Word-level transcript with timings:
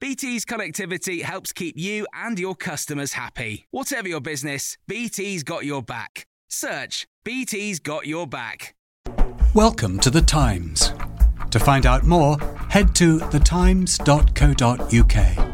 BT's 0.00 0.44
connectivity 0.44 1.22
helps 1.22 1.52
keep 1.52 1.78
you 1.78 2.06
and 2.12 2.38
your 2.38 2.54
customers 2.54 3.12
happy. 3.12 3.66
Whatever 3.70 4.08
your 4.08 4.20
business, 4.20 4.76
BT's 4.88 5.42
got 5.42 5.64
your 5.64 5.82
back. 5.82 6.26
Search 6.48 7.06
BT's 7.24 7.78
got 7.78 8.06
your 8.06 8.26
back. 8.26 8.74
Welcome 9.54 9.98
to 10.00 10.10
The 10.10 10.22
Times. 10.22 10.92
To 11.50 11.58
find 11.58 11.86
out 11.86 12.04
more, 12.04 12.36
head 12.68 12.94
to 12.96 13.18
thetimes.co.uk. 13.18 15.47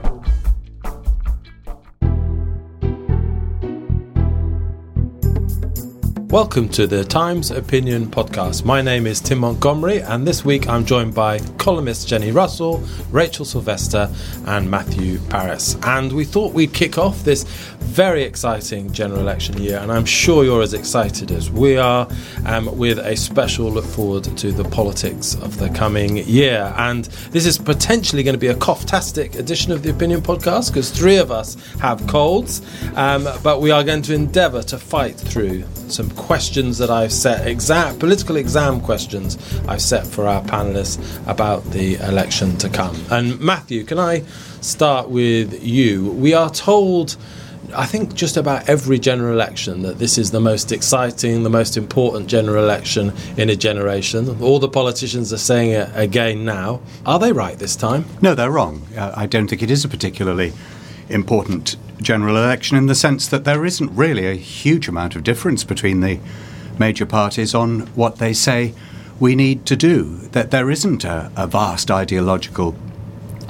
Welcome 6.35 6.69
to 6.71 6.89
the 6.89 7.05
Times 7.05 7.53
Opinion 7.53 8.09
Podcast. 8.09 8.65
My 8.65 8.83
name 8.83 9.07
is 9.07 9.21
Tim 9.21 9.39
Montgomerie, 9.39 10.01
and 10.01 10.27
this 10.27 10.45
week 10.45 10.69
I'm 10.69 10.85
joined 10.85 11.15
by 11.15 11.39
columnists 11.59 12.11
Jenni 12.11 12.35
Russell, 12.35 12.83
Rachel 13.13 13.45
Sylvester, 13.45 14.13
and 14.45 14.69
Matthew 14.69 15.21
Parris. 15.29 15.77
And 15.85 16.13
we 16.13 16.25
thought 16.25 16.53
we'd 16.53 16.75
kick 16.75 16.99
off 16.99 17.23
this 17.23 17.45
very 17.79 18.25
exciting 18.25 18.93
general 18.93 19.21
election 19.21 19.63
year, 19.63 19.79
and 19.79 19.93
I'm 19.93 20.05
sure 20.05 20.43
you're 20.43 20.61
as 20.63 20.75
excited 20.75 21.31
as 21.31 21.53
we 21.53 21.77
are, 21.77 22.09
um, 22.47 22.77
with 22.77 22.99
a 22.99 23.15
special 23.15 23.71
look 23.71 23.85
forward 23.85 24.25
to 24.25 24.51
the 24.51 24.65
politics 24.65 25.37
of 25.37 25.59
the 25.59 25.69
coming 25.71 26.17
year. 26.17 26.75
And 26.77 27.05
this 27.31 27.47
is 27.47 27.59
potentially 27.59 28.25
going 28.25 28.35
to 28.35 28.41
be 28.41 28.49
a 28.49 28.57
cough-tastic 28.57 29.37
edition 29.37 29.71
of 29.71 29.85
the 29.85 29.91
Opinion 29.91 30.21
Podcast 30.21 30.73
because 30.73 30.91
three 30.91 31.19
of 31.19 31.31
us 31.31 31.57
have 31.79 32.05
colds, 32.09 32.61
um, 32.97 33.29
but 33.45 33.61
we 33.61 33.71
are 33.71 33.85
going 33.85 34.03
to 34.03 34.15
endeavour 34.15 34.65
to 34.65 34.79
fight 34.81 35.15
through 35.15 35.63
some 35.87 36.11
questions 36.25 36.79
that 36.79 36.91
I've 36.91 37.13
set, 37.13 37.47
exam, 37.47 37.99
political 37.99 38.37
exam 38.37 38.81
questions 38.81 39.37
I've 39.69 39.83
set 39.83 40.07
for 40.07 40.27
our 40.27 40.43
panelists 40.43 40.99
about 41.29 41.63
the 41.71 41.97
election 41.97 42.57
to 42.59 42.71
come. 42.71 42.97
And 43.11 43.39
Matthew, 43.41 43.85
can 43.85 43.99
I 43.99 44.25
start 44.63 45.11
with 45.11 45.63
you? 45.63 46.11
We 46.13 46.33
are 46.33 46.49
told. 46.51 47.17
I 47.75 47.87
think 47.87 48.15
just 48.15 48.37
about 48.37 48.69
every 48.69 48.99
general 48.99 49.33
election 49.33 49.83
that 49.83 49.99
this 49.99 50.17
is 50.17 50.31
the 50.31 50.41
most 50.41 50.71
exciting, 50.71 51.43
the 51.43 51.51
most 51.51 51.77
important 51.77 52.29
general 52.29 52.63
election 52.63 53.13
in 53.37 53.51
a 53.51 53.57
generation. 53.57 54.41
All 54.43 54.59
the 54.59 54.69
politicians 54.69 55.33
are 55.33 55.39
saying 55.39 55.71
it 55.73 55.91
again 55.95 56.45
now. 56.45 56.81
Are 57.05 57.19
they 57.19 57.33
right 57.33 57.59
this 57.59 57.75
time? 57.75 58.05
No, 58.23 58.35
they're 58.35 58.51
wrong. 58.51 58.83
Uh, 58.97 59.13
I 59.17 59.27
don't 59.27 59.49
think 59.49 59.63
it 59.63 59.71
is 59.71 59.85
a 59.85 59.89
particularly 59.89 60.53
important 61.09 61.77
general 62.01 62.37
election 62.37 62.77
in 62.77 62.87
the 62.87 62.95
sense 62.95 63.27
that 63.29 63.45
there 63.45 63.65
isn't 63.65 63.95
really 63.95 64.27
a 64.27 64.35
huge 64.35 64.89
amount 64.89 65.17
of 65.17 65.25
difference 65.25 65.65
between 65.65 66.01
the 66.01 66.21
major 66.79 67.07
parties 67.07 67.55
on 67.55 67.81
what 67.95 68.17
they 68.17 68.33
say 68.33 68.75
we 69.21 69.35
need 69.35 69.65
to 69.67 69.77
do. 69.77 70.17
That 70.33 70.51
there 70.51 70.71
isn't 70.71 71.05
a, 71.05 71.31
a 71.37 71.47
vast 71.47 71.91
ideological 71.91 72.75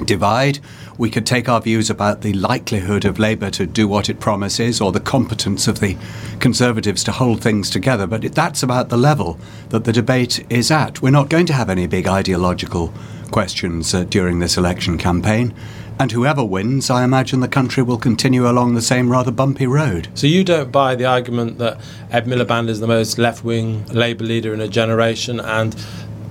divide. 0.05 0.59
We 0.97 1.09
could 1.09 1.25
take 1.25 1.49
our 1.49 1.59
views 1.59 1.89
about 1.89 2.21
the 2.21 2.33
likelihood 2.33 3.03
of 3.03 3.19
Labour 3.19 3.49
to 3.51 3.65
do 3.65 3.87
what 3.87 4.09
it 4.09 4.19
promises 4.19 4.79
or 4.79 4.91
the 4.91 4.99
competence 4.99 5.67
of 5.67 5.79
the 5.79 5.97
Conservatives 6.39 7.03
to 7.05 7.11
hold 7.11 7.41
things 7.41 7.69
together, 7.69 8.07
but 8.07 8.21
that's 8.33 8.63
about 8.63 8.89
the 8.89 8.97
level 8.97 9.39
that 9.69 9.83
the 9.83 9.91
debate 9.91 10.45
is 10.49 10.71
at. 10.71 11.01
We're 11.01 11.09
not 11.09 11.29
going 11.29 11.45
to 11.47 11.53
have 11.53 11.69
any 11.69 11.87
big 11.87 12.07
ideological 12.07 12.93
questions 13.31 13.93
uh, 13.93 14.03
during 14.03 14.39
this 14.39 14.57
election 14.57 14.97
campaign. 14.97 15.53
And 15.97 16.11
whoever 16.11 16.43
wins, 16.43 16.89
I 16.89 17.05
imagine 17.05 17.39
the 17.39 17.47
country 17.47 17.81
will 17.81 17.97
continue 17.97 18.49
along 18.49 18.73
the 18.73 18.81
same 18.81 19.09
rather 19.09 19.31
bumpy 19.31 19.65
road. 19.65 20.09
So 20.13 20.27
you 20.27 20.43
don't 20.43 20.71
buy 20.71 20.95
the 20.95 21.05
argument 21.05 21.57
that 21.59 21.79
Ed 22.11 22.25
Miliband 22.25 22.67
is 22.67 22.81
the 22.81 22.87
most 22.87 23.17
left-wing 23.17 23.85
Labour 23.85 24.25
leader 24.25 24.53
in 24.53 24.59
a 24.59 24.67
generation, 24.67 25.39
and 25.39 25.73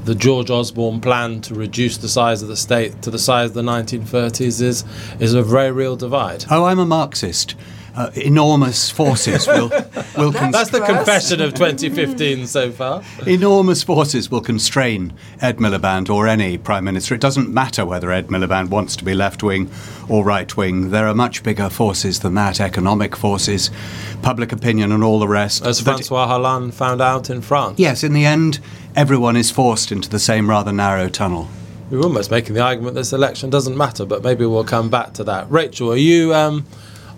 the 0.04 0.14
George 0.14 0.50
Osborne 0.50 1.00
plan 1.00 1.40
to 1.40 1.54
reduce 1.54 1.96
the 1.96 2.10
size 2.10 2.42
of 2.42 2.48
the 2.48 2.58
state 2.58 3.00
to 3.00 3.10
the 3.10 3.18
size 3.18 3.50
of 3.50 3.54
the 3.54 3.62
1930s 3.62 4.60
is 4.60 4.84
is 5.18 5.32
a 5.32 5.42
very 5.42 5.72
real 5.72 5.96
divide. 5.96 6.44
Oh, 6.50 6.64
I'm 6.64 6.78
a 6.78 6.84
Marxist 6.84 7.54
uh, 7.96 8.10
enormous 8.14 8.90
forces 8.90 9.46
will 9.48 9.68
will 10.16 10.32
constrain. 10.32 10.50
That's 10.50 10.70
the 10.70 10.80
confession 10.80 11.40
of 11.40 11.54
2015 11.54 12.46
so 12.46 12.72
far. 12.72 13.02
Enormous 13.26 13.82
forces 13.82 14.30
will 14.30 14.40
constrain 14.40 15.12
Ed 15.40 15.58
Miliband 15.58 16.10
or 16.10 16.26
any 16.26 16.58
prime 16.58 16.84
minister. 16.84 17.14
It 17.14 17.20
doesn't 17.20 17.48
matter 17.52 17.86
whether 17.86 18.10
Ed 18.10 18.28
Miliband 18.28 18.70
wants 18.70 18.96
to 18.96 19.04
be 19.04 19.14
left 19.14 19.42
wing 19.42 19.70
or 20.08 20.24
right 20.24 20.56
wing. 20.56 20.90
There 20.90 21.06
are 21.06 21.14
much 21.14 21.42
bigger 21.42 21.68
forces 21.68 22.20
than 22.20 22.34
that: 22.34 22.60
economic 22.60 23.16
forces, 23.16 23.70
public 24.22 24.52
opinion, 24.52 24.92
and 24.92 25.04
all 25.04 25.18
the 25.18 25.28
rest. 25.28 25.64
As 25.64 25.80
Francois 25.80 26.26
Hollande 26.26 26.74
found 26.74 27.00
out 27.00 27.30
in 27.30 27.40
France. 27.40 27.78
Yes, 27.78 28.02
in 28.02 28.12
the 28.12 28.24
end, 28.24 28.60
everyone 28.96 29.36
is 29.36 29.50
forced 29.50 29.92
into 29.92 30.08
the 30.08 30.18
same 30.18 30.48
rather 30.48 30.72
narrow 30.72 31.08
tunnel. 31.08 31.48
You're 31.90 32.02
almost 32.02 32.30
making 32.30 32.54
the 32.54 32.62
argument 32.62 32.94
this 32.94 33.12
election 33.12 33.50
doesn't 33.50 33.76
matter, 33.76 34.06
but 34.06 34.24
maybe 34.24 34.46
we'll 34.46 34.64
come 34.64 34.88
back 34.88 35.12
to 35.14 35.24
that. 35.24 35.50
Rachel, 35.50 35.92
are 35.92 35.96
you? 35.96 36.34
Um, 36.34 36.66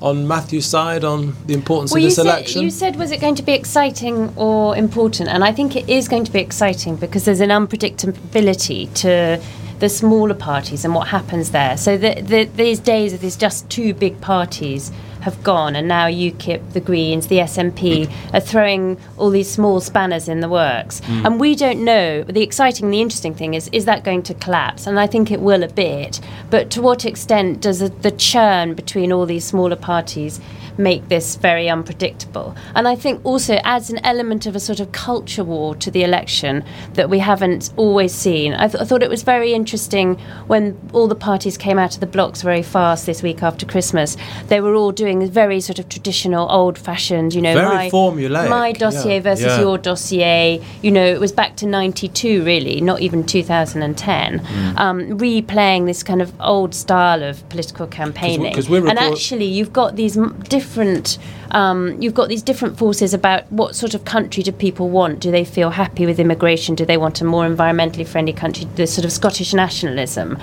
on 0.00 0.28
Matthew's 0.28 0.66
side 0.66 1.04
on 1.04 1.34
the 1.46 1.54
importance 1.54 1.92
well, 1.92 1.98
of 1.98 2.04
this 2.04 2.18
you 2.18 2.22
election? 2.24 2.54
Said, 2.54 2.62
you 2.62 2.70
said, 2.70 2.96
was 2.96 3.10
it 3.10 3.20
going 3.20 3.34
to 3.36 3.42
be 3.42 3.52
exciting 3.52 4.32
or 4.36 4.76
important? 4.76 5.28
And 5.28 5.42
I 5.42 5.52
think 5.52 5.76
it 5.76 5.88
is 5.88 6.08
going 6.08 6.24
to 6.24 6.32
be 6.32 6.40
exciting 6.40 6.96
because 6.96 7.24
there's 7.24 7.40
an 7.40 7.50
unpredictability 7.50 8.92
to 8.94 9.42
the 9.78 9.88
smaller 9.88 10.34
parties 10.34 10.84
and 10.84 10.94
what 10.94 11.08
happens 11.08 11.50
there. 11.50 11.76
So 11.76 11.98
the, 11.98 12.20
the, 12.20 12.44
these 12.44 12.78
days 12.78 13.12
of 13.12 13.20
these 13.20 13.36
just 13.36 13.68
two 13.68 13.92
big 13.94 14.20
parties 14.20 14.90
have 15.26 15.42
gone, 15.42 15.74
and 15.76 15.88
now 15.88 16.06
UKIP, 16.06 16.72
the 16.72 16.80
Greens, 16.80 17.26
the 17.26 17.38
SNP 17.38 18.10
are 18.32 18.40
throwing 18.40 18.96
all 19.18 19.28
these 19.28 19.50
small 19.50 19.80
spanners 19.80 20.28
in 20.28 20.38
the 20.40 20.48
works. 20.48 21.00
Mm. 21.00 21.26
And 21.26 21.40
we 21.40 21.56
don't 21.56 21.84
know. 21.84 22.22
The 22.22 22.42
exciting, 22.42 22.90
the 22.90 23.00
interesting 23.00 23.34
thing 23.34 23.54
is, 23.54 23.68
is 23.72 23.84
that 23.86 24.04
going 24.04 24.22
to 24.22 24.34
collapse? 24.34 24.86
And 24.86 25.00
I 25.00 25.08
think 25.08 25.32
it 25.32 25.40
will 25.40 25.64
a 25.64 25.68
bit. 25.68 26.20
But 26.48 26.70
to 26.70 26.80
what 26.80 27.04
extent 27.04 27.60
does 27.60 27.80
the 27.80 28.10
churn 28.12 28.74
between 28.74 29.12
all 29.12 29.26
these 29.26 29.44
smaller 29.44 29.76
parties 29.76 30.40
make 30.78 31.08
this 31.08 31.36
very 31.36 31.68
unpredictable. 31.68 32.54
And 32.74 32.86
I 32.86 32.94
think 32.94 33.24
also 33.24 33.54
adds 33.64 33.90
an 33.90 33.98
element 34.04 34.46
of 34.46 34.54
a 34.54 34.60
sort 34.60 34.80
of 34.80 34.92
culture 34.92 35.44
war 35.44 35.74
to 35.76 35.90
the 35.90 36.02
election 36.02 36.64
that 36.94 37.08
we 37.08 37.18
haven't 37.18 37.72
always 37.76 38.14
seen. 38.14 38.54
I, 38.54 38.68
th- 38.68 38.82
I 38.82 38.84
thought 38.84 39.02
it 39.02 39.10
was 39.10 39.22
very 39.22 39.52
interesting 39.52 40.18
when 40.46 40.78
all 40.92 41.08
the 41.08 41.14
parties 41.14 41.56
came 41.56 41.78
out 41.78 41.94
of 41.94 42.00
the 42.00 42.06
blocks 42.06 42.42
very 42.42 42.62
fast 42.62 43.06
this 43.06 43.22
week 43.22 43.42
after 43.42 43.66
Christmas. 43.66 44.16
They 44.48 44.60
were 44.60 44.74
all 44.74 44.92
doing 44.92 45.15
doing 45.20 45.30
very 45.30 45.60
sort 45.60 45.78
of 45.78 45.88
traditional, 45.88 46.50
old-fashioned. 46.50 47.34
You 47.34 47.42
know, 47.42 47.54
Very 47.54 47.74
my, 47.74 47.90
formulaic, 47.90 48.50
My 48.50 48.72
dossier 48.72 49.14
yeah, 49.16 49.20
versus 49.20 49.44
yeah. 49.46 49.60
your 49.60 49.78
dossier. 49.78 50.62
You 50.82 50.90
know, 50.90 51.04
it 51.04 51.20
was 51.20 51.32
back 51.32 51.56
to 51.56 51.66
'92, 51.66 52.44
really, 52.44 52.80
not 52.80 53.00
even 53.00 53.24
2010. 53.24 54.38
Mm. 54.40 54.78
Um, 54.78 55.18
replaying 55.18 55.86
this 55.86 56.02
kind 56.02 56.22
of 56.22 56.32
old 56.40 56.74
style 56.74 57.22
of 57.22 57.46
political 57.48 57.86
campaigning. 57.86 58.54
'cause 58.54 58.68
we're 58.68 58.86
and 58.88 58.98
actually, 58.98 59.46
you've 59.46 59.72
got 59.72 59.96
these 59.96 60.16
m- 60.16 60.42
different. 60.48 61.18
Um, 61.50 62.00
you've 62.00 62.14
got 62.14 62.28
these 62.28 62.42
different 62.42 62.76
forces 62.78 63.14
about 63.14 63.50
what 63.52 63.74
sort 63.76 63.94
of 63.94 64.04
country 64.04 64.42
do 64.42 64.52
people 64.52 64.88
want? 64.88 65.20
Do 65.20 65.30
they 65.30 65.44
feel 65.44 65.70
happy 65.70 66.06
with 66.06 66.18
immigration? 66.18 66.74
Do 66.74 66.84
they 66.84 66.96
want 66.96 67.20
a 67.20 67.24
more 67.24 67.46
environmentally 67.46 68.06
friendly 68.06 68.32
country? 68.32 68.66
The 68.76 68.86
sort 68.86 69.04
of 69.04 69.12
Scottish 69.12 69.54
nationalism, 69.54 70.38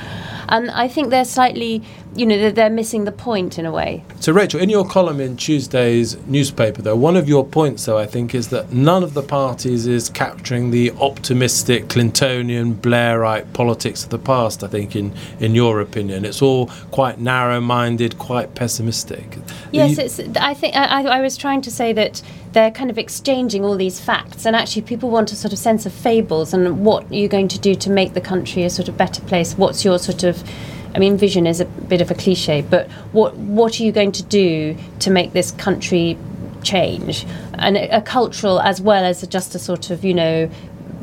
and 0.50 0.72
I 0.72 0.88
think 0.88 1.10
they're 1.10 1.26
slightly, 1.26 1.82
you 2.16 2.26
know, 2.26 2.38
they're, 2.38 2.52
they're 2.52 2.70
missing 2.70 3.06
the 3.06 3.12
point 3.12 3.58
in 3.60 3.66
a 3.66 3.72
way. 3.72 4.04
So, 4.20 4.32
Rachel, 4.32 4.60
in 4.60 4.70
your 4.70 4.88
column 4.88 5.20
in 5.20 5.36
Tuesday's 5.38 6.18
newspaper, 6.28 6.82
though, 6.82 6.96
one 6.96 7.16
of 7.18 7.28
your 7.28 7.46
points, 7.46 7.86
though, 7.86 7.98
I 7.98 8.06
think, 8.06 8.34
is 8.36 8.50
that 8.50 8.72
none 8.72 9.04
of 9.04 9.14
the 9.14 9.24
parties 9.24 9.88
is 9.88 10.10
capturing 10.10 10.72
the 10.72 10.92
optimistic 11.00 11.88
Clintonian, 11.88 12.76
Blairite 12.76 13.52
politics 13.54 14.04
of 14.04 14.10
the 14.10 14.20
past. 14.20 14.64
I 14.64 14.68
think, 14.68 14.96
in 14.96 15.14
in 15.40 15.56
your 15.56 15.82
opinion, 15.82 16.26
it's 16.26 16.42
all 16.42 16.68
quite 16.92 17.20
narrow-minded, 17.20 18.18
quite 18.18 18.56
pessimistic. 18.56 19.38
Yes, 19.72 19.98
You- 19.98 20.04
it's. 20.06 20.20
I 20.38 20.54
think 20.54 20.76
I, 20.76 20.93
I 20.94 21.04
I 21.18 21.22
was 21.22 21.36
trying 21.36 21.62
to 21.64 21.72
say 21.72 21.92
that 21.94 22.22
they're 22.54 22.72
kind 22.72 22.90
of 22.90 22.98
exchanging 22.98 23.66
all 23.66 23.76
these 23.76 24.00
facts, 24.00 24.46
and 24.46 24.56
actually, 24.56 24.84
people 24.84 25.10
want 25.10 25.32
a 25.32 25.36
sort 25.36 25.52
of 25.52 25.60
sense 25.60 25.86
of 25.86 25.94
fables 25.94 26.54
and 26.54 26.86
what 26.86 27.12
you're 27.12 27.24
you 27.24 27.28
going 27.28 27.48
to 27.50 27.60
do 27.60 27.76
to 27.76 27.90
make 27.90 28.14
the 28.14 28.22
country 28.22 28.64
a 28.64 28.70
sort 28.70 28.88
of 28.88 28.96
better 28.96 29.22
place. 29.22 29.58
What's 29.58 29.84
your 29.84 29.98
sort 30.00 30.24
of 30.24 30.44
I 30.96 31.00
mean, 31.00 31.18
vision 31.18 31.48
is 31.48 31.60
a 31.60 31.66
bit 31.66 32.02
of 32.02 32.12
a 32.12 32.14
cliche, 32.14 32.62
but 32.62 32.90
what 33.12 33.36
what 33.36 33.80
are 33.80 33.84
you 33.84 33.92
going 33.92 34.12
to 34.14 34.24
do 34.24 34.78
to 35.00 35.10
make 35.10 35.34
this 35.34 35.52
country 35.52 36.18
change? 36.62 37.26
And 37.56 37.76
a, 37.78 37.98
a 37.98 38.02
cultural 38.02 38.60
as 38.60 38.80
well 38.80 39.04
as 39.04 39.26
just 39.28 39.56
a 39.56 39.60
sort 39.60 39.90
of 39.90 40.04
you 40.06 40.14
know 40.14 40.50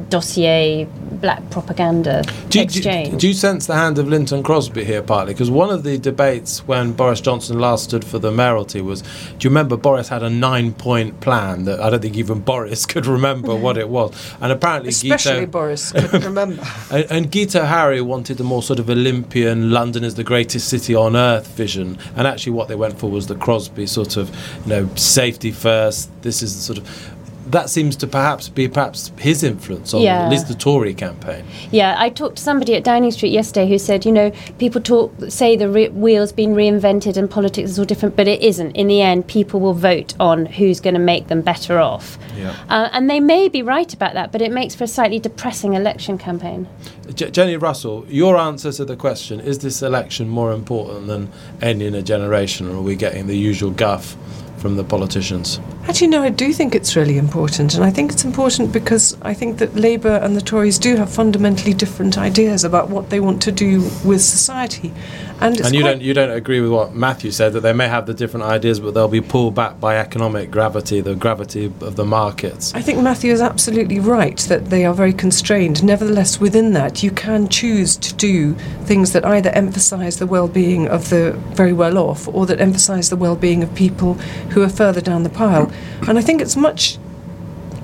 dossier 0.09 0.87
black 1.13 1.49
propaganda 1.51 2.23
Do 2.49 2.59
you, 2.59 2.65
exchange. 2.65 3.21
do 3.21 3.29
you 3.29 3.35
sense 3.35 3.67
the 3.67 3.75
hand 3.75 3.99
of 3.99 4.09
Lynton 4.09 4.43
Crosby 4.43 4.85
here 4.85 5.03
partly? 5.03 5.35
Because 5.35 5.51
one 5.51 5.71
of 5.71 5.83
the 5.83 5.99
debates 5.99 6.67
when 6.67 6.93
Boris 6.93 7.21
Johnson 7.21 7.59
last 7.59 7.85
stood 7.85 8.05
for 8.05 8.19
the 8.19 8.31
mayoralty 8.31 8.81
was 8.81 9.03
do 9.03 9.09
you 9.41 9.51
remember 9.51 9.77
Boris 9.77 10.09
had 10.09 10.23
a 10.23 10.31
nine 10.31 10.73
point 10.73 11.21
plan 11.21 11.65
that 11.65 11.81
I 11.81 11.91
don't 11.91 12.01
think 12.01 12.17
even 12.17 12.41
Boris 12.41 12.87
could 12.93 13.07
remember 13.07 13.55
what 13.55 13.77
it 13.77 13.89
was? 13.89 14.15
And 14.41 14.51
apparently, 14.53 14.89
Especially 14.91 15.47
Guto, 15.47 15.51
Boris 15.51 15.93
couldn't 15.93 16.25
remember. 16.25 16.63
and, 16.91 17.07
and 17.11 17.31
Guto 17.31 17.67
Harri 17.67 18.03
wanted 18.03 18.39
the 18.39 18.45
more 18.45 18.63
sort 18.63 18.79
of 18.79 18.89
Olympian, 18.89 19.71
London 19.71 20.05
is 20.05 20.15
the 20.15 20.25
greatest 20.25 20.69
city 20.69 20.95
on 20.95 21.17
earth 21.17 21.47
vision. 21.49 21.99
And 22.17 22.27
actually, 22.27 22.53
what 22.53 22.69
they 22.69 22.75
went 22.77 22.99
for 22.99 23.11
was 23.11 23.27
the 23.27 23.35
Crosby 23.35 23.87
sort 23.87 24.17
of, 24.17 24.31
you 24.65 24.71
know, 24.71 24.95
safety 24.95 25.51
first. 25.51 26.11
This 26.23 26.43
is 26.43 26.57
the 26.57 26.63
sort 26.63 26.79
of. 26.79 27.17
That 27.51 27.69
seems 27.71 27.97
to 27.97 28.07
perhaps 28.07 28.49
be 28.49 28.69
perhaps 28.69 29.11
his 29.19 29.43
influence 29.43 29.93
on 29.93 30.03
Yeah. 30.03 30.25
at 30.25 30.31
least 30.31 30.47
the 30.49 30.55
Tory 30.55 30.95
campaign. 30.95 31.45
Yeah, 31.73 31.95
I 31.99 32.09
talked 32.09 32.37
to 32.37 32.43
somebody 32.43 32.75
at 32.77 32.85
Downing 32.85 33.11
Street 33.11 33.33
yesterday 33.33 33.69
who 33.69 33.77
said, 33.79 34.05
you 34.05 34.13
know, 34.13 34.31
people 34.59 34.81
talk, 34.81 35.13
say 35.29 35.57
the 35.57 35.69
re- 35.69 35.89
wheel's 35.89 36.33
been 36.33 36.55
reinvented 36.55 37.17
and 37.17 37.29
politics 37.29 37.71
is 37.71 37.79
all 37.79 37.85
different, 37.85 38.15
but 38.15 38.29
it 38.29 38.41
isn't. 38.43 38.73
In 38.77 38.87
the 38.87 39.03
end, 39.03 39.27
people 39.27 39.59
will 39.59 39.75
vote 39.75 40.15
on 40.21 40.47
who's 40.47 40.79
going 40.81 40.95
to 40.95 41.01
make 41.01 41.27
them 41.29 41.41
better 41.41 41.79
off. 41.81 42.19
Yeah. 42.39 42.55
Uh, 42.69 42.89
and 42.93 43.11
they 43.11 43.21
may 43.21 43.49
be 43.49 43.63
right 43.63 43.93
about 43.93 44.15
that, 44.15 44.31
but 44.33 44.41
it 44.43 44.53
makes 44.53 44.75
for 44.75 44.85
a 44.85 44.89
slightly 44.89 45.19
depressing 45.19 45.75
election 45.75 46.19
campaign. 46.19 46.69
J- 47.15 47.31
Jenni 47.31 47.61
Russell, 47.61 48.07
your 48.09 48.37
answer 48.37 48.71
to 48.73 48.85
the 48.85 48.97
question 48.97 49.41
is 49.41 49.59
this 49.59 49.83
election 49.83 50.29
more 50.29 50.53
important 50.53 51.09
than 51.09 51.31
any 51.61 51.87
in 51.87 51.95
a 51.95 52.03
generation, 52.03 52.69
or 52.69 52.77
are 52.77 52.81
we 52.83 52.95
getting 52.95 53.27
the 53.27 53.37
usual 53.37 53.71
guff 53.73 54.17
from 54.61 54.77
the 54.77 54.85
politicians? 54.85 55.59
Actually, 55.89 56.09
no, 56.09 56.23
I 56.23 56.29
do 56.29 56.53
think 56.53 56.75
it's 56.75 56.95
really 56.95 57.17
important. 57.17 57.75
And 57.75 57.83
I 57.83 57.91
think 57.91 58.13
it's 58.13 58.25
important 58.25 58.73
because 58.73 59.17
I 59.23 59.33
think 59.33 59.59
that 59.59 59.75
Labour 59.75 60.17
and 60.23 60.37
the 60.37 60.43
Tories 60.43 60.79
do 60.79 60.97
have 60.97 61.11
fundamentally 61.11 61.73
different 61.73 62.19
ideas 62.19 62.63
about 62.63 62.91
what 62.91 63.09
they 63.09 63.21
want 63.21 63.41
to 63.43 63.53
do 63.53 63.81
with 64.05 64.21
society. 64.21 64.93
And, 65.41 65.59
and 65.61 65.75
you 65.75 65.83
don't 65.83 66.03
you 66.03 66.13
don't 66.13 66.31
agree 66.31 66.61
with 66.61 66.71
what 66.71 66.95
Matthew 66.95 67.31
said 67.31 67.55
that 67.55 67.61
they 67.61 67.73
may 67.73 67.89
have 67.89 68.07
the 68.07 68.15
different 68.15 68.45
ideas, 68.45 68.79
but 68.79 68.93
they'll 68.93 69.09
be 69.09 69.21
pulled 69.21 69.55
back 69.55 69.81
by 69.81 69.97
economic 69.97 70.51
gravity, 70.51 71.01
the 71.01 71.15
gravity 71.15 71.67
of 71.67 71.97
the 71.97 72.05
markets. 72.05 72.75
I 72.75 72.83
think 72.83 73.01
Matthew 73.01 73.33
is 73.33 73.41
absolutely 73.41 74.01
right 74.01 74.39
that 74.49 74.67
they 74.67 74.85
are 74.85 74.95
very 74.95 75.13
constrained. 75.13 75.83
Nevertheless, 75.83 76.41
within 76.41 76.73
that, 76.75 77.03
you 77.03 77.11
can 77.11 77.49
choose 77.49 77.97
to 77.97 78.15
do 78.15 78.55
things 78.85 79.13
that 79.13 79.25
either 79.25 79.51
emphasise 79.51 80.17
the 80.17 80.27
well 80.27 80.49
being 80.49 80.89
of 80.89 81.09
the 81.09 81.33
very 81.55 81.73
well 81.73 81.97
off 81.97 82.29
or 82.29 82.45
that 82.47 82.61
emphasise 82.61 83.09
the 83.09 83.17
well 83.17 83.37
being 83.37 83.63
of 83.63 83.75
people 83.75 84.15
who 84.53 84.63
are 84.63 84.69
further 84.69 85.01
down 85.01 85.23
the 85.23 85.31
pile. 85.31 85.73
And 86.07 86.19
I 86.19 86.23
think 86.23 86.41
it's 86.41 86.57
much 86.57 86.99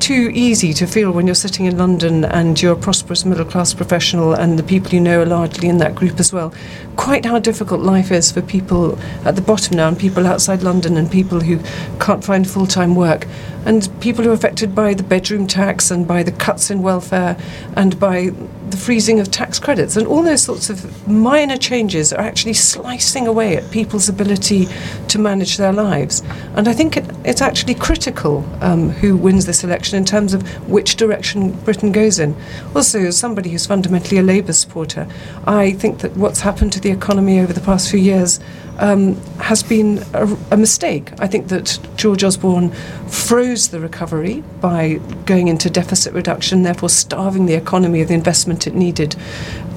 too 0.01 0.31
easy 0.35 0.73
to 0.75 0.87
feel 0.87 1.11
when 1.11 1.27
you're 1.27 1.35
sitting 1.35 1.67
in 1.67 1.77
London 1.77 2.25
and 2.25 2.61
you're 2.61 2.73
a 2.73 2.77
prosperous 2.77 3.25
middle 3.25 3.45
class 3.45 3.75
professional 3.75 4.35
and 4.35 4.59
the 4.59 4.63
people 4.63 4.93
you 4.93 5.01
know 5.01 5.23
are 5.23 5.27
largely 5.27 5.69
in 5.69 5.79
that 5.79 5.95
group 5.95 6.21
as 6.21 6.33
well. 6.33 6.53
Quite 6.97 7.25
how 7.25 7.39
difficult 7.39 7.81
life 7.81 8.11
is 8.11 8.31
for 8.31 8.43
people 8.43 8.99
at 9.25 9.37
the 9.37 9.43
bottom 9.43 9.77
now 9.77 9.89
and 9.89 9.99
people 9.99 10.27
outside 10.27 10.63
London 10.63 10.97
and 10.97 11.11
people 11.11 11.41
who 11.41 11.61
can't 11.99 12.25
find 12.25 12.49
full 12.49 12.67
time 12.67 12.95
work 12.95 13.27
and 13.65 13.89
people 14.01 14.25
who 14.25 14.31
are 14.31 14.35
affected 14.35 14.75
by 14.75 14.95
the 14.95 15.03
bedroom 15.03 15.47
tax 15.47 15.91
and 15.91 16.07
by 16.07 16.23
the 16.23 16.33
cuts 16.33 16.71
in 16.71 16.83
welfare 16.83 17.37
and 17.75 17.99
by 17.99 18.31
the 18.71 18.77
freezing 18.77 19.21
of 19.21 19.31
tax 19.31 19.59
credits 19.59 19.97
and 19.97 20.07
all 20.07 20.23
those 20.23 20.43
sorts 20.43 20.71
of 20.71 21.09
minor 21.09 21.57
changes 21.57 22.13
are 22.13 22.21
actually 22.21 22.53
slicing 22.53 23.27
away 23.27 23.57
at 23.57 23.71
people's 23.71 24.09
ability 24.09 24.67
to 25.09 25.19
manage 25.19 25.57
their 25.57 25.73
lives. 25.73 26.23
And 26.57 26.67
I 26.67 26.73
think 26.73 26.97
it, 26.97 27.05
it's 27.25 27.41
actually 27.41 27.75
critical 27.75 28.45
um, 28.61 28.91
who 28.91 29.17
wins 29.17 29.47
this 29.47 29.63
election 29.63 29.97
in 29.97 30.05
terms 30.05 30.35
of 30.35 30.43
which 30.69 30.97
direction 30.97 31.53
Britain 31.61 31.93
goes 31.93 32.19
in. 32.19 32.35
Also, 32.75 33.01
as 33.01 33.17
somebody 33.17 33.51
who's 33.51 33.67
fundamentally 33.67 34.19
a 34.19 34.23
Labour 34.23 34.53
supporter, 34.53 35.07
I 35.47 35.73
think 35.73 36.01
that 36.01 36.17
what's 36.17 36.41
happened 36.41 36.73
to 36.73 36.81
the 36.81 36.91
economy 36.91 37.41
over 37.41 37.53
the 37.53 37.61
past 37.61 37.91
few 37.91 38.01
years 38.01 38.41
um, 38.79 39.21
has 39.47 39.63
been 39.63 40.03
a, 40.13 40.27
a 40.51 40.57
mistake. 40.57 41.13
I 41.21 41.27
think 41.29 41.49
that 41.49 41.79
George 41.97 42.25
Osborne 42.25 42.71
froze 43.09 43.69
the 43.69 43.79
recovery 43.81 44.43
by 44.61 44.95
going 45.25 45.49
into 45.49 45.71
deficit 45.71 46.13
reduction, 46.13 46.63
therefore 46.63 46.89
starving 46.89 47.47
the 47.47 47.55
economy 47.55 48.01
of 48.03 48.09
the 48.09 48.15
investment 48.15 48.67
it 48.67 48.75
needed 48.75 49.15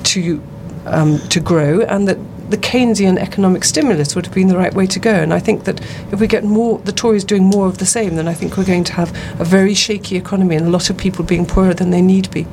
to 0.05 0.41
um, 0.85 1.19
to 1.29 1.39
grow, 1.39 1.81
and 1.81 2.07
that 2.07 2.17
the 2.49 2.57
Keynesian 2.57 3.17
economic 3.19 3.63
stimulus 3.63 4.15
would 4.15 4.25
have 4.25 4.33
been 4.33 4.47
the 4.47 4.57
right 4.57 4.73
way 4.73 4.87
to 4.87 4.99
go. 4.99 5.13
And 5.13 5.31
I 5.35 5.39
think 5.39 5.65
that 5.65 5.79
if 6.11 6.19
we 6.19 6.25
get 6.25 6.43
more, 6.43 6.79
the 6.79 6.91
Tories 6.91 7.23
doing 7.23 7.43
more 7.43 7.67
of 7.67 7.77
the 7.77 7.85
same, 7.85 8.15
then 8.15 8.27
I 8.27 8.33
think 8.33 8.57
we're 8.57 8.65
going 8.65 8.85
to 8.85 8.93
have 8.93 9.11
a 9.39 9.45
very 9.45 9.75
shaky 9.75 10.15
economy 10.15 10.55
and 10.55 10.65
a 10.65 10.69
lot 10.71 10.89
of 10.89 10.97
people 10.97 11.23
being 11.23 11.45
poorer 11.45 11.75
than 11.75 11.91
they 11.91 12.01
need 12.01 12.31
be. 12.31 12.47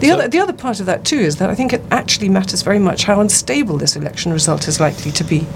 The 0.00 0.06
So- 0.08 0.14
other, 0.14 0.28
the 0.28 0.38
other 0.38 0.54
part 0.54 0.80
of 0.80 0.86
that 0.86 1.04
too 1.04 1.18
is 1.18 1.36
that 1.36 1.50
I 1.50 1.54
think 1.54 1.74
it 1.74 1.82
actually 1.90 2.30
matters 2.30 2.62
very 2.62 2.78
much 2.78 3.04
how 3.04 3.20
unstable 3.20 3.76
this 3.76 3.96
election 3.96 4.32
result 4.32 4.66
is 4.66 4.80
likely 4.80 5.10
to 5.12 5.24
be. 5.24 5.46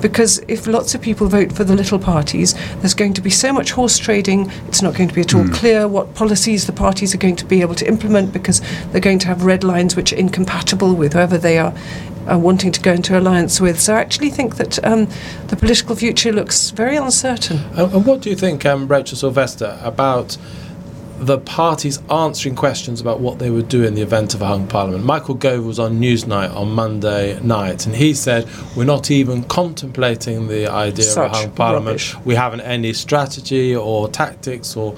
Because 0.00 0.38
if 0.48 0.66
lots 0.66 0.94
of 0.94 1.02
people 1.02 1.26
vote 1.26 1.52
for 1.52 1.64
the 1.64 1.74
little 1.74 1.98
parties, 1.98 2.54
there's 2.76 2.94
going 2.94 3.14
to 3.14 3.20
be 3.20 3.30
so 3.30 3.52
much 3.52 3.72
horse 3.72 3.98
trading, 3.98 4.50
it's 4.66 4.82
not 4.82 4.94
going 4.94 5.08
to 5.08 5.14
be 5.14 5.22
at 5.22 5.34
all 5.34 5.46
clear 5.48 5.88
what 5.88 6.14
policies 6.14 6.66
the 6.66 6.72
parties 6.72 7.14
are 7.14 7.18
going 7.18 7.36
to 7.36 7.44
be 7.44 7.60
able 7.60 7.74
to 7.74 7.86
implement 7.86 8.32
because 8.32 8.60
they're 8.90 9.00
going 9.00 9.18
to 9.20 9.26
have 9.26 9.44
red 9.44 9.64
lines 9.64 9.96
which 9.96 10.12
are 10.12 10.16
incompatible 10.16 10.94
with 10.94 11.12
whoever 11.12 11.38
they 11.38 11.58
are 11.58 11.74
uh, 12.30 12.38
wanting 12.38 12.72
to 12.72 12.80
go 12.80 12.92
into 12.92 13.18
alliance 13.18 13.60
with. 13.60 13.80
So 13.80 13.94
I 13.94 14.00
actually 14.00 14.30
think 14.30 14.56
that 14.56 14.82
um, 14.84 15.08
the 15.48 15.56
political 15.56 15.96
future 15.96 16.32
looks 16.32 16.70
very 16.70 16.96
uncertain. 16.96 17.58
And, 17.72 17.92
and 17.92 18.06
what 18.06 18.20
do 18.20 18.30
you 18.30 18.36
think, 18.36 18.64
um, 18.66 18.86
Rachel 18.86 19.16
Sylvester, 19.16 19.78
about 19.82 20.36
the 21.18 21.38
parties 21.38 22.00
answering 22.10 22.54
questions 22.54 23.00
about 23.00 23.20
what 23.20 23.38
they 23.38 23.50
would 23.50 23.68
do 23.68 23.84
in 23.84 23.94
the 23.94 24.02
event 24.02 24.34
of 24.34 24.42
a 24.42 24.46
hung 24.46 24.66
parliament? 24.66 25.04
Michael 25.04 25.34
Gove 25.34 25.64
was 25.64 25.78
on 25.78 26.00
Newsnight 26.00 26.54
on 26.54 26.72
Monday 26.72 27.38
night, 27.40 27.86
and 27.86 27.94
he 27.94 28.14
said, 28.14 28.48
We're 28.76 28.84
not 28.84 29.10
even 29.10 29.42
contemplating 29.44 30.48
the 30.48 30.68
idea 30.68 31.10
of 31.10 31.16
a 31.16 31.28
hung 31.28 31.50
parliament. 31.52 31.86
rubbish. 31.86 32.16
We 32.24 32.34
haven't 32.34 32.60
any 32.60 32.92
strategy 32.92 33.74
or 33.74 34.08
tactics 34.08 34.76
or 34.76 34.94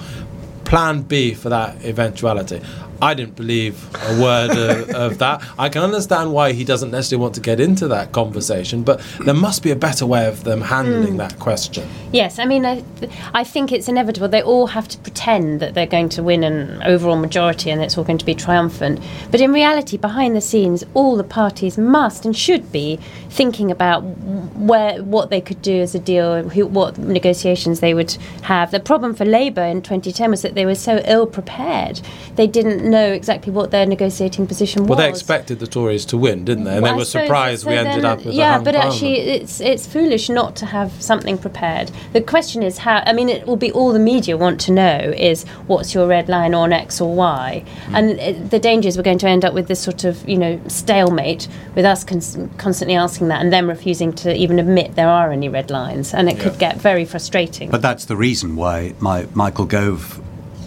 plan 0.63 1.01
B 1.01 1.33
for 1.33 1.49
that 1.49 1.83
eventuality. 1.83 2.61
I 3.01 3.13
didn't 3.15 3.35
believe 3.35 3.89
a 3.95 4.21
word 4.21 4.51
of, 4.51 4.89
of 4.91 5.17
that. 5.17 5.43
I 5.57 5.69
can 5.69 5.81
understand 5.81 6.33
why 6.33 6.53
he 6.53 6.63
doesn't 6.63 6.91
necessarily 6.91 7.21
want 7.23 7.35
to 7.35 7.41
get 7.41 7.59
into 7.59 7.87
that 7.87 8.11
conversation, 8.11 8.83
but 8.83 9.01
there 9.25 9.33
must 9.33 9.63
be 9.63 9.71
a 9.71 9.75
better 9.75 10.05
way 10.05 10.27
of 10.27 10.43
them 10.43 10.61
handling 10.61 11.13
hmm. 11.13 11.17
that 11.17 11.39
question. 11.39 11.89
Yes, 12.11 12.37
I 12.37 12.45
mean, 12.45 12.65
I, 12.65 12.83
I 13.33 13.43
think 13.43 13.71
it's 13.71 13.87
inevitable. 13.87 14.27
They 14.27 14.43
all 14.43 14.67
have 14.67 14.87
to 14.89 14.97
pretend 14.99 15.59
that 15.61 15.73
they're 15.73 15.87
going 15.87 16.09
to 16.09 16.21
win 16.21 16.43
an 16.43 16.83
overall 16.83 17.15
majority 17.15 17.71
and 17.71 17.81
it's 17.81 17.97
all 17.97 18.03
going 18.03 18.19
to 18.19 18.25
be 18.25 18.35
triumphant. 18.35 18.99
But 19.31 19.41
in 19.41 19.51
reality, 19.51 19.97
behind 19.97 20.35
the 20.35 20.41
scenes, 20.41 20.83
all 20.93 21.15
the 21.15 21.23
parties 21.23 21.77
must 21.77 22.25
and 22.25 22.37
should 22.37 22.71
be 22.71 22.99
thinking 23.29 23.71
about 23.71 24.03
where 24.03 25.01
what 25.03 25.29
they 25.29 25.41
could 25.41 25.61
do 25.61 25.81
as 25.81 25.95
a 25.95 25.99
deal, 25.99 26.49
who, 26.49 26.67
what 26.67 26.97
negotiations 26.97 27.79
they 27.79 27.93
would 27.93 28.11
have. 28.43 28.69
The 28.69 28.79
problem 28.79 29.15
for 29.15 29.25
Labour 29.25 29.63
in 29.63 29.81
2010 29.81 30.29
was 30.29 30.41
that 30.43 30.53
they 30.53 30.65
were 30.65 30.75
so 30.75 31.01
ill 31.05 31.25
prepared. 31.25 32.01
They 32.35 32.45
didn't 32.45 32.90
know 32.91 33.11
exactly 33.11 33.51
what 33.51 33.71
their 33.71 33.85
negotiating 33.85 34.45
position 34.45 34.83
was. 34.83 34.89
Well, 34.89 34.99
they 34.99 35.09
expected 35.09 35.59
the 35.59 35.67
Tories 35.67 36.05
to 36.05 36.17
win, 36.17 36.45
didn't 36.45 36.65
they? 36.65 36.73
And 36.73 36.83
Well, 36.83 36.93
they 36.93 36.97
were 36.99 37.05
surprised 37.05 37.63
so 37.63 37.69
we 37.69 37.75
ended 37.77 38.05
up 38.05 38.19
with 38.19 38.27
a 38.27 38.37
yeah, 38.37 38.53
hung 38.55 38.63
but 38.63 38.75
actually, 38.75 39.19
it's 39.19 39.59
it's 39.59 39.87
foolish 39.87 40.29
not 40.29 40.55
to 40.57 40.65
have 40.67 40.91
something 41.01 41.37
prepared. 41.37 41.91
The 42.13 42.21
question 42.21 42.61
is 42.61 42.79
how. 42.79 43.01
I 43.05 43.13
mean, 43.13 43.29
it 43.29 43.47
will 43.47 43.55
be 43.57 43.71
all 43.71 43.91
the 43.93 43.99
media 43.99 44.37
want 44.37 44.61
to 44.61 44.71
know 44.71 44.99
is 45.17 45.43
what's 45.67 45.93
your 45.95 46.07
red 46.07 46.29
line 46.29 46.53
on 46.53 46.71
X 46.73 47.01
or 47.01 47.13
Y, 47.15 47.63
Hmm. 47.87 47.95
and 47.95 48.09
it, 48.19 48.49
the 48.51 48.59
danger 48.59 48.87
is 48.89 48.97
we're 48.97 49.03
going 49.03 49.17
to 49.19 49.27
end 49.27 49.43
up 49.45 49.53
with 49.53 49.67
this 49.67 49.79
sort 49.79 50.03
of 50.03 50.27
you 50.29 50.37
know 50.37 50.59
stalemate 50.67 51.47
with 51.75 51.85
us 51.85 52.03
cons- 52.03 52.37
constantly 52.57 52.95
asking 52.95 53.29
that 53.29 53.41
and 53.41 53.51
them 53.51 53.67
refusing 53.67 54.13
to 54.13 54.35
even 54.35 54.59
admit 54.59 54.95
there 54.95 55.09
are 55.09 55.31
any 55.31 55.49
red 55.49 55.71
lines, 55.71 56.13
and 56.13 56.29
it 56.29 56.39
could 56.39 56.57
get 56.59 56.77
very 56.77 57.05
frustrating. 57.05 57.69
But 57.71 57.81
that's 57.81 58.05
the 58.05 58.15
reason 58.15 58.55
why 58.55 58.93
my, 58.99 59.25
Michael 59.33 59.65
Gove 59.65 60.20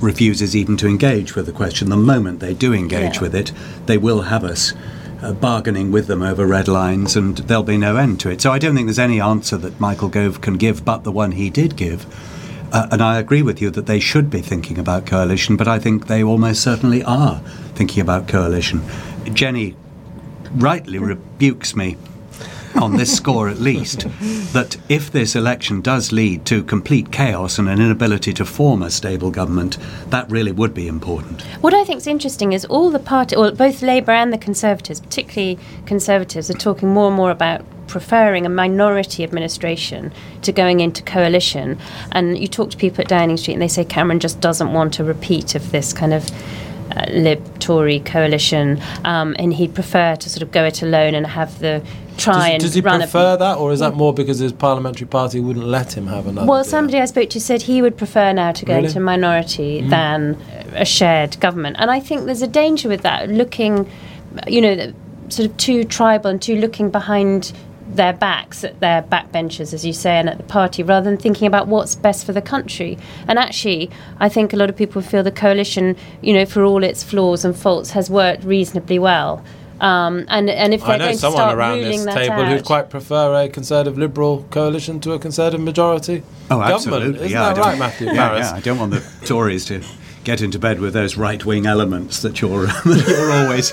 refuses 0.04 0.54
even 0.54 0.76
to 0.76 0.86
engage 0.86 1.34
with 1.34 1.46
the 1.46 1.52
question. 1.52 1.88
The 1.90 1.96
moment 1.96 2.40
they 2.40 2.54
do 2.54 2.72
engage 2.72 3.16
Yeah. 3.16 3.22
with 3.22 3.34
it, 3.34 3.52
they 3.86 3.98
will 3.98 4.22
have 4.22 4.44
us 4.44 4.72
uh, 5.22 5.32
bargaining 5.32 5.90
with 5.90 6.06
them 6.06 6.22
over 6.22 6.46
red 6.46 6.68
lines 6.68 7.16
and 7.16 7.38
there'll 7.38 7.62
be 7.62 7.78
no 7.78 7.96
end 7.96 8.20
to 8.20 8.28
it. 8.30 8.40
So 8.42 8.52
I 8.52 8.58
don't 8.58 8.74
think 8.74 8.86
there's 8.86 8.98
any 8.98 9.20
answer 9.20 9.56
that 9.56 9.80
Michael 9.80 10.08
Gove 10.08 10.40
can 10.42 10.54
give 10.58 10.84
but 10.84 11.02
the 11.04 11.12
one 11.12 11.32
he 11.32 11.48
did 11.50 11.76
give. 11.76 12.04
Uh, 12.72 12.88
and 12.90 13.00
I 13.00 13.18
agree 13.18 13.40
with 13.42 13.62
you 13.62 13.70
that 13.70 13.86
they 13.86 14.00
should 14.00 14.28
be 14.28 14.40
thinking 14.42 14.78
about 14.78 15.06
coalition, 15.06 15.56
but 15.56 15.66
I 15.68 15.78
think 15.78 16.08
they 16.08 16.22
almost 16.22 16.60
certainly 16.62 17.02
are 17.04 17.38
thinking 17.74 18.02
about 18.02 18.28
coalition. 18.28 18.80
Jenni 19.26 19.74
rightly 20.56 20.98
rebukes 20.98 21.74
me 21.74 21.96
on 22.76 22.96
this 22.96 23.14
score 23.16 23.48
at 23.48 23.58
least, 23.58 24.06
that 24.52 24.76
if 24.88 25.10
this 25.10 25.36
election 25.36 25.80
does 25.80 26.12
lead 26.12 26.44
to 26.46 26.62
complete 26.62 27.10
chaos 27.10 27.58
and 27.58 27.68
an 27.68 27.80
inability 27.80 28.32
to 28.34 28.44
form 28.44 28.82
a 28.82 28.90
stable 28.90 29.30
government, 29.30 29.78
that 30.10 30.30
really 30.30 30.52
would 30.52 30.74
be 30.74 30.88
important. 30.88 31.42
What 31.60 31.74
I 31.74 31.84
think 31.84 31.98
is 31.98 32.06
interesting 32.06 32.52
is 32.52 32.64
all 32.64 32.90
the 32.90 32.98
party, 32.98 33.36
or 33.36 33.52
both 33.52 33.82
Labour 33.82 34.12
and 34.12 34.32
the 34.32 34.38
Conservatives, 34.38 35.00
particularly 35.00 35.58
Conservatives, 35.86 36.50
are 36.50 36.54
talking 36.54 36.88
more 36.88 37.08
and 37.08 37.16
more 37.16 37.30
about 37.30 37.64
preferring 37.86 38.46
a 38.46 38.48
minority 38.48 39.22
administration 39.22 40.12
to 40.42 40.52
going 40.52 40.80
into 40.80 41.02
coalition. 41.02 41.78
And 42.12 42.38
you 42.38 42.48
talk 42.48 42.70
to 42.70 42.76
people 42.76 43.02
at 43.02 43.08
Downing 43.08 43.36
Street, 43.36 43.54
and 43.54 43.62
they 43.62 43.68
say 43.68 43.84
Cameron 43.84 44.20
just 44.20 44.40
doesn't 44.40 44.72
want 44.72 44.98
a 44.98 45.04
repeat 45.04 45.54
of 45.54 45.70
this 45.70 45.92
kind 45.92 46.14
of. 46.14 46.30
Uh, 46.94 47.06
Lib 47.10 47.58
Tory 47.60 47.98
coalition, 48.00 48.80
um, 49.04 49.34
and 49.38 49.54
he'd 49.54 49.74
prefer 49.74 50.16
to 50.16 50.28
sort 50.28 50.42
of 50.42 50.52
go 50.52 50.64
it 50.64 50.82
alone 50.82 51.14
and 51.14 51.26
have 51.26 51.58
the 51.58 51.82
try 52.16 52.34
Does, 52.34 52.52
and 52.52 52.60
does 52.62 52.74
he 52.74 52.80
run 52.80 53.00
prefer 53.00 53.34
a, 53.34 53.36
that, 53.38 53.58
or 53.58 53.72
is 53.72 53.80
that 53.80 53.92
mm. 53.92 53.96
more 53.96 54.14
because 54.14 54.38
his 54.38 54.52
parliamentary 54.52 55.06
party 55.06 55.40
wouldn't 55.40 55.66
let 55.66 55.96
him 55.96 56.06
have 56.06 56.26
another? 56.26 56.46
Well, 56.46 56.62
deal? 56.62 56.70
somebody 56.70 57.00
I 57.00 57.04
spoke 57.04 57.30
to 57.30 57.40
said 57.40 57.62
he 57.62 57.82
would 57.82 57.96
prefer 57.96 58.32
now 58.32 58.52
to 58.52 58.64
go 58.64 58.74
Really? 58.74 58.86
into 58.86 59.00
minority 59.00 59.82
mm. 59.82 59.90
than 59.90 60.40
a 60.74 60.84
shared 60.84 61.38
government. 61.40 61.76
And 61.78 61.90
I 61.90 62.00
think 62.00 62.26
there's 62.26 62.42
a 62.42 62.48
danger 62.48 62.88
with 62.88 63.02
that, 63.02 63.28
looking, 63.28 63.90
you 64.46 64.60
know, 64.60 64.92
sort 65.28 65.50
of 65.50 65.56
too 65.56 65.84
tribal 65.84 66.30
and 66.30 66.40
too 66.40 66.56
looking 66.56 66.90
behind 66.90 67.52
their 67.86 68.12
backs 68.12 68.64
at 68.64 68.80
their 68.80 69.02
backbenchers, 69.02 69.72
as 69.72 69.84
you 69.84 69.92
say, 69.92 70.16
and 70.16 70.28
at 70.28 70.38
the 70.38 70.44
party, 70.44 70.82
rather 70.82 71.08
than 71.08 71.18
thinking 71.18 71.46
about 71.46 71.68
what's 71.68 71.94
best 71.94 72.24
for 72.24 72.32
the 72.32 72.42
country. 72.42 72.98
And 73.28 73.38
actually, 73.38 73.90
I 74.18 74.28
think 74.28 74.52
a 74.52 74.56
lot 74.56 74.70
of 74.70 74.76
people 74.76 75.02
feel 75.02 75.22
the 75.22 75.30
coalition, 75.30 75.96
you 76.22 76.32
know, 76.32 76.46
for 76.46 76.64
all 76.64 76.82
its 76.82 77.02
flaws 77.02 77.44
and 77.44 77.56
faults, 77.56 77.90
has 77.90 78.10
worked 78.10 78.44
reasonably 78.44 78.98
well. 78.98 79.44
Um, 79.80 80.24
and 80.28 80.48
and 80.48 80.72
if 80.72 80.80
they're 80.82 80.90
I 80.90 80.96
know 80.96 81.04
going 81.06 81.14
to 81.16 81.20
someone 81.20 81.40
start 81.40 81.56
around 81.58 81.78
ruling 81.78 82.04
this 82.04 82.14
table 82.14 82.34
out, 82.36 82.48
who'd 82.48 82.64
quite 82.64 82.90
prefer 82.90 83.42
a 83.44 83.48
Conservative 83.48 83.98
Liberal 83.98 84.46
coalition 84.50 85.00
to 85.00 85.12
a 85.12 85.18
Conservative 85.18 85.60
majority 85.60 86.22
Oh, 86.50 86.58
government. 86.58 86.74
absolutely. 86.74 87.18
Isn't 87.26 87.30
yeah, 87.30 87.46
I 87.48 87.52
that 87.54 87.60
right, 87.60 87.78
Matthew 87.78 88.06
yeah, 88.08 88.14
Parris? 88.28 88.50
Yeah, 88.50 88.56
I 88.56 88.60
don't 88.60 88.78
want 88.78 88.92
the 88.92 89.00
Tories 89.26 89.64
to 89.66 89.82
get 90.22 90.40
into 90.40 90.58
bed 90.58 90.80
with 90.80 90.94
those 90.94 91.16
right 91.18 91.44
wing 91.44 91.66
elements 91.66 92.22
that 92.22 92.40
you're, 92.40 92.66
that 92.66 93.04
you're 93.06 93.32
always 93.32 93.72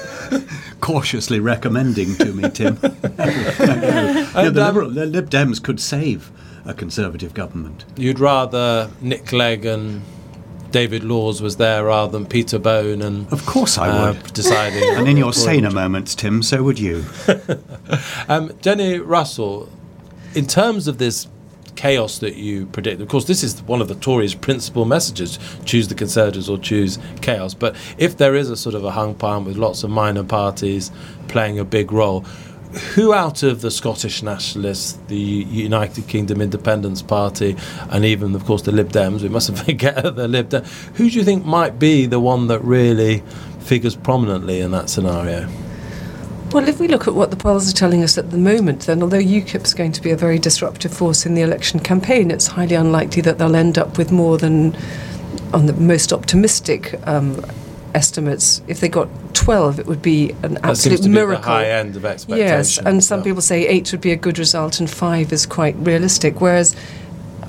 cautiously 0.82 1.40
recommending 1.40 2.16
to 2.16 2.34
me, 2.34 2.50
Tim. 2.50 2.78
Yeah, 3.22 4.32
And, 4.36 4.56
the, 4.56 4.62
um, 4.62 4.76
Liberal, 4.76 4.90
the 4.90 5.06
Lib 5.06 5.30
Dems 5.30 5.62
could 5.62 5.80
save 5.80 6.32
a 6.66 6.74
Conservative 6.74 7.34
government. 7.34 7.86
You'd 7.96 8.20
rather 8.20 8.90
Nick 9.02 9.26
Clegg 9.28 9.66
and 9.66 10.02
David 10.72 11.04
Laws 11.04 11.42
was 11.42 11.58
there 11.58 11.86
rather 11.86 12.12
than 12.12 12.26
Peter 12.26 12.58
Bone 12.60 13.02
and 13.02 13.32
Of 13.32 13.46
course 13.46 13.78
I 13.78 13.90
uh, 13.90 14.14
would. 14.14 14.34
deciding. 14.34 14.84
And 14.96 15.08
in 15.08 15.18
your 15.18 15.34
saner 15.34 15.72
moments, 15.72 16.16
Tim, 16.16 16.42
so 16.44 16.64
would 16.64 16.80
you. 16.80 17.06
Um, 18.30 18.50
Jenni 18.62 19.02
Russell, 19.06 19.68
in 20.34 20.48
terms 20.48 20.88
of 20.88 20.98
this 20.98 21.28
chaos 21.76 22.20
that 22.20 22.36
you 22.36 22.66
predict, 22.68 23.02
of 23.02 23.08
course, 23.10 23.26
this 23.26 23.44
is 23.44 23.62
one 23.64 23.82
of 23.82 23.88
the 23.90 23.96
Tories' 23.96 24.34
principal 24.34 24.86
messages 24.86 25.40
choose 25.66 25.88
the 25.90 25.96
Conservatives 25.96 26.48
or 26.48 26.58
choose 26.58 27.00
chaos. 27.22 27.54
But 27.54 27.76
if 27.98 28.16
there 28.18 28.36
is 28.36 28.50
a 28.50 28.56
sort 28.56 28.76
of 28.76 28.86
a 28.86 28.92
hung 28.92 29.14
parliament 29.16 29.48
with 29.48 29.58
lots 29.58 29.84
of 29.84 29.90
minor 29.90 30.24
parties 30.24 30.90
playing 31.28 31.60
a 31.60 31.66
big 31.66 31.92
role, 31.92 32.24
who 32.94 33.14
out 33.14 33.44
of 33.44 33.62
the 33.62 33.72
Scottish 33.72 34.24
Nationalists, 34.24 34.98
the 35.08 35.18
United 35.18 36.08
Kingdom 36.08 36.42
Independence 36.42 37.02
Party, 37.02 37.56
and 37.90 38.06
even, 38.06 38.34
of 38.36 38.46
course, 38.46 38.62
the 38.62 38.72
Lib 38.72 38.92
Dems, 38.92 39.22
we 39.22 39.30
mustn't 39.30 39.60
forget 39.66 40.16
the 40.16 40.28
Lib 40.28 40.50
Dems, 40.50 40.68
who 40.96 41.10
do 41.10 41.18
you 41.18 41.24
think 41.24 41.46
might 41.46 41.80
be 41.80 42.06
the 42.06 42.20
one 42.20 42.48
that 42.48 42.62
really 42.62 43.24
figures 43.60 43.96
prominently 43.96 44.62
in 44.62 44.72
that 44.72 44.90
scenario? 44.90 45.50
Well, 46.52 46.68
if 46.68 46.82
we 46.82 46.90
look 46.90 47.08
at 47.08 47.14
what 47.14 47.32
the 47.32 47.38
polls 47.38 47.70
are 47.72 47.76
telling 47.76 48.04
us 48.04 48.18
at 48.18 48.32
the 48.32 48.38
moment, 48.38 48.82
then 48.82 49.02
although 49.02 49.22
UKIP 49.22 49.64
is 49.64 49.74
going 49.74 49.94
to 49.94 50.02
be 50.02 50.12
a 50.12 50.18
very 50.18 50.38
disruptive 50.38 50.94
force 50.94 51.26
in 51.26 51.34
the 51.34 51.42
election 51.42 51.80
campaign, 51.80 52.30
it's 52.30 52.48
highly 52.48 52.76
unlikely 52.76 53.22
that 53.22 53.38
they'll 53.38 53.56
end 53.56 53.78
up 53.78 53.98
with 53.98 54.12
more 54.12 54.38
than, 54.38 54.76
on 55.54 55.68
the 55.68 55.74
most 55.74 56.12
optimistic 56.12 57.00
um, 57.08 57.42
estimates, 57.94 58.62
if 58.68 58.80
they 58.80 58.90
got 58.90 59.08
12, 59.34 59.80
it 59.80 59.86
would 59.88 60.02
be 60.02 60.32
an 60.44 60.54
That 60.56 60.66
absolute 60.66 60.98
seems 60.98 61.02
to 61.02 61.10
miracle. 61.10 61.38
be 61.38 61.42
the 61.44 61.48
high 61.50 61.66
end 61.70 61.96
of 61.96 62.06
expectation. 62.06 62.48
Yes, 62.48 62.78
and 62.78 63.04
some 63.04 63.20
Yeah. 63.20 63.24
people 63.26 63.42
say 63.42 63.68
eight 63.68 63.92
would 63.92 64.02
be 64.02 64.12
a 64.12 64.16
good 64.16 64.38
result 64.40 64.80
and 64.80 64.90
five 64.90 65.32
is 65.34 65.46
quite 65.46 65.76
realistic. 65.80 66.40
Whereas 66.42 66.76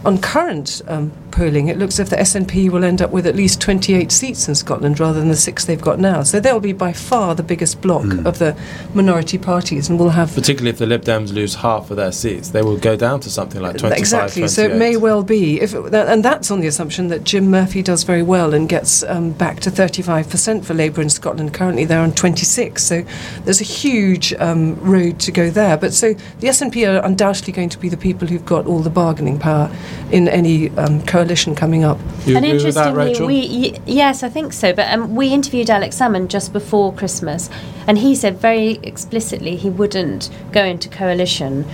on 0.05 0.19
current 0.19 0.83
um, 0.89 1.13
polling, 1.33 1.69
it 1.69 1.79
looks 1.79 1.95
as 1.99 2.01
if 2.01 2.11
the 2.11 2.17
SNP 2.17 2.71
will 2.71 2.85
end 2.85 3.03
up 3.03 3.11
with 3.11 3.27
at 3.27 3.35
least 3.35 3.61
28 3.61 4.13
seats 4.13 4.47
in 4.49 4.55
Scotland 4.55 5.01
rather 5.01 5.19
than 5.19 5.29
the 5.29 5.37
six 5.37 5.65
they've 5.65 5.81
got 5.81 5.99
now. 5.99 6.23
So 6.23 6.39
they'll 6.39 6.61
be 6.61 6.73
by 6.73 6.93
far 6.93 7.35
the 7.35 7.43
biggest 7.43 7.81
block 7.81 8.03
Hmm. 8.05 8.27
of 8.27 8.39
the 8.39 8.57
minority 8.95 9.39
parties 9.39 9.89
and 9.89 9.99
will 9.99 10.11
have. 10.11 10.35
Particularly 10.35 10.71
if 10.71 10.79
the 10.79 10.87
Lib 10.87 11.05
Dems 11.05 11.33
lose 11.33 11.57
half 11.57 11.91
of 11.91 11.97
their 11.97 12.13
seats, 12.13 12.51
they 12.51 12.63
will 12.63 12.77
go 12.77 12.97
down 12.97 13.21
to 13.21 13.31
something 13.31 13.61
like 13.61 13.79
25, 13.79 13.99
exactly. 13.99 14.49
So 14.49 14.63
it 14.63 14.77
may 14.77 14.97
well 14.97 15.23
be, 15.23 15.61
if 15.61 15.75
it, 15.75 15.95
and 15.95 16.25
that's 16.25 16.51
on 16.51 16.61
the 16.61 16.67
assumption 16.69 17.09
that 17.09 17.25
Jim 17.25 17.51
Murphy 17.51 17.83
does 17.83 18.03
very 18.05 18.23
well 18.23 18.55
and 18.55 18.69
gets 18.69 19.03
um, 19.05 19.33
back 19.33 19.61
to 19.61 19.71
35% 19.71 20.65
for 20.65 20.75
Labour 20.75 21.01
in 21.01 21.11
Scotland. 21.11 21.55
Currently, 21.55 21.85
they're 21.87 22.01
on 22.01 22.13
26. 22.13 22.83
So 22.83 23.05
there's 23.45 23.61
a 23.61 23.65
huge 23.65 24.33
um, 24.35 24.77
road 24.81 25.19
to 25.21 25.33
go 25.33 25.51
there. 25.51 25.77
But 25.77 25.93
so 25.95 26.15
the 26.41 26.49
SNP 26.49 26.87
are 26.89 27.05
undoubtedly 27.05 27.53
going 27.53 27.69
to 27.71 27.79
be 27.79 27.89
the 27.89 27.97
people 27.97 28.29
who've 28.29 28.45
got 28.45 28.67
all 28.67 28.81
the 28.81 28.91
bargaining 28.91 29.39
power 29.39 29.71
in 30.11 30.29
any 30.29 30.69
um, 30.77 31.03
coalition 31.23 31.55
coming 31.55 31.85
up. 31.85 31.99
You 32.27 32.37
and 32.37 32.45
agree 32.45 32.65
with 32.65 32.75
that, 32.75 32.89
interestingly, 32.89 33.05
Rachel? 33.05 33.27
we 33.27 33.71
y- 33.73 33.81
yes, 33.87 34.23
I 34.23 34.29
think 34.29 34.53
so. 34.53 34.73
But 34.73 34.93
um, 34.93 35.15
we 35.15 35.29
interviewed 35.29 35.71
Alex 35.71 35.99
Salmond 35.99 36.29
just 36.29 36.53
before 36.53 36.93
Christmas, 36.93 37.49
and 37.87 37.99
he 37.99 38.15
said 38.15 38.39
very 38.39 38.73
explicitly 38.83 39.57
he 39.57 39.71
wouldn't 39.71 40.31
go 40.51 40.65
into 40.65 40.89
coalition 40.89 41.65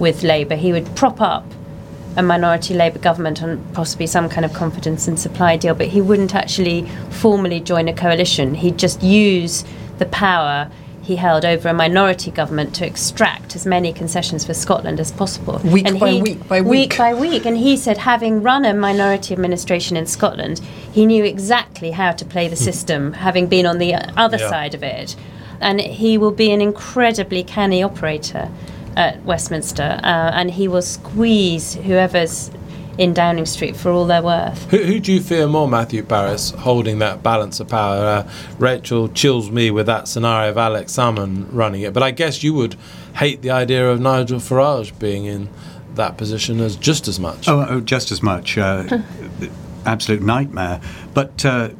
with 0.00 0.22
Labour. 0.24 0.56
He 0.56 0.72
would 0.72 0.94
prop 0.96 1.20
up 1.20 1.44
a 2.16 2.22
minority 2.22 2.74
Labour 2.74 2.98
government 2.98 3.42
on 3.42 3.64
possibly 3.74 4.06
some 4.06 4.28
kind 4.28 4.44
of 4.44 4.52
confidence 4.52 5.06
and 5.06 5.20
supply 5.20 5.56
deal, 5.56 5.74
but 5.74 5.88
he 5.88 6.00
wouldn't 6.00 6.34
actually 6.34 6.88
formally 7.10 7.60
join 7.60 7.88
a 7.88 7.92
coalition. 7.92 8.54
He'd 8.54 8.78
just 8.78 9.02
use 9.02 9.64
the 9.98 10.06
power 10.06 10.70
he 11.06 11.14
held 11.16 11.44
over 11.44 11.68
a 11.68 11.72
minority 11.72 12.32
government 12.32 12.74
to 12.74 12.84
extract 12.84 13.54
as 13.54 13.64
many 13.64 13.92
concessions 13.92 14.44
for 14.44 14.54
Scotland 14.54 14.98
as 14.98 15.12
possible. 15.12 15.60
Week 15.62 15.86
And 15.86 16.00
by 16.00 16.10
he- 16.10 16.20
week 16.22 16.48
by 16.48 16.60
Week 16.60 16.90
week. 16.90 16.98
by 16.98 17.14
week. 17.14 17.46
And 17.46 17.56
he 17.56 17.76
said, 17.76 17.98
having 17.98 18.42
run 18.42 18.64
a 18.64 18.74
minority 18.74 19.32
administration 19.32 19.96
in 19.96 20.06
Scotland, 20.06 20.60
he 20.92 21.06
knew 21.06 21.22
exactly 21.24 21.92
how 21.92 22.10
to 22.10 22.24
play 22.24 22.48
the 22.48 22.56
system, 22.56 23.12
having 23.12 23.46
been 23.46 23.66
on 23.66 23.78
the 23.78 23.94
other 24.16 24.36
Yeah. 24.38 24.50
side 24.50 24.74
of 24.74 24.82
it. 24.82 25.14
And 25.60 25.80
he 25.80 26.18
will 26.18 26.32
be 26.32 26.50
an 26.50 26.60
incredibly 26.60 27.44
canny 27.44 27.84
operator 27.84 28.48
at 28.96 29.24
Westminster, 29.24 30.00
uh, 30.02 30.30
and 30.34 30.50
he 30.50 30.66
will 30.66 30.82
squeeze 30.82 31.74
whoever's 31.76 32.50
in 32.98 33.12
Downing 33.12 33.46
Street 33.46 33.76
for 33.76 33.90
all 33.90 34.06
they're 34.06 34.22
worth. 34.22 34.70
Who, 34.70 34.78
who 34.78 35.00
do 35.00 35.12
you 35.12 35.20
fear 35.20 35.46
more, 35.46 35.68
Matthew 35.68 36.02
Parris, 36.02 36.50
holding 36.50 36.98
that 37.00 37.22
balance 37.22 37.60
of 37.60 37.68
power? 37.68 37.96
Uh, 37.96 38.30
Rachel 38.58 39.08
chills 39.08 39.50
me 39.50 39.70
with 39.70 39.86
that 39.86 40.08
scenario 40.08 40.50
of 40.50 40.58
Alex 40.58 40.92
Salmond 40.92 41.48
running 41.50 41.82
it, 41.82 41.92
but 41.92 42.02
I 42.02 42.10
guess 42.10 42.42
you 42.42 42.54
would 42.54 42.76
hate 43.16 43.42
the 43.42 43.50
idea 43.50 43.90
of 43.90 44.00
Nigel 44.00 44.38
Farage 44.38 44.98
being 44.98 45.26
in 45.26 45.48
that 45.94 46.16
position 46.16 46.60
as 46.60 46.76
just 46.76 47.08
as 47.08 47.18
much. 47.18 47.48
Oh, 47.48 47.66
oh 47.68 47.80
just 47.80 48.12
as 48.12 48.22
much. 48.22 48.56
Uh, 48.58 49.00
absolute 49.86 50.22
nightmare. 50.22 50.80
But 51.14 51.44
uh, 51.44 51.70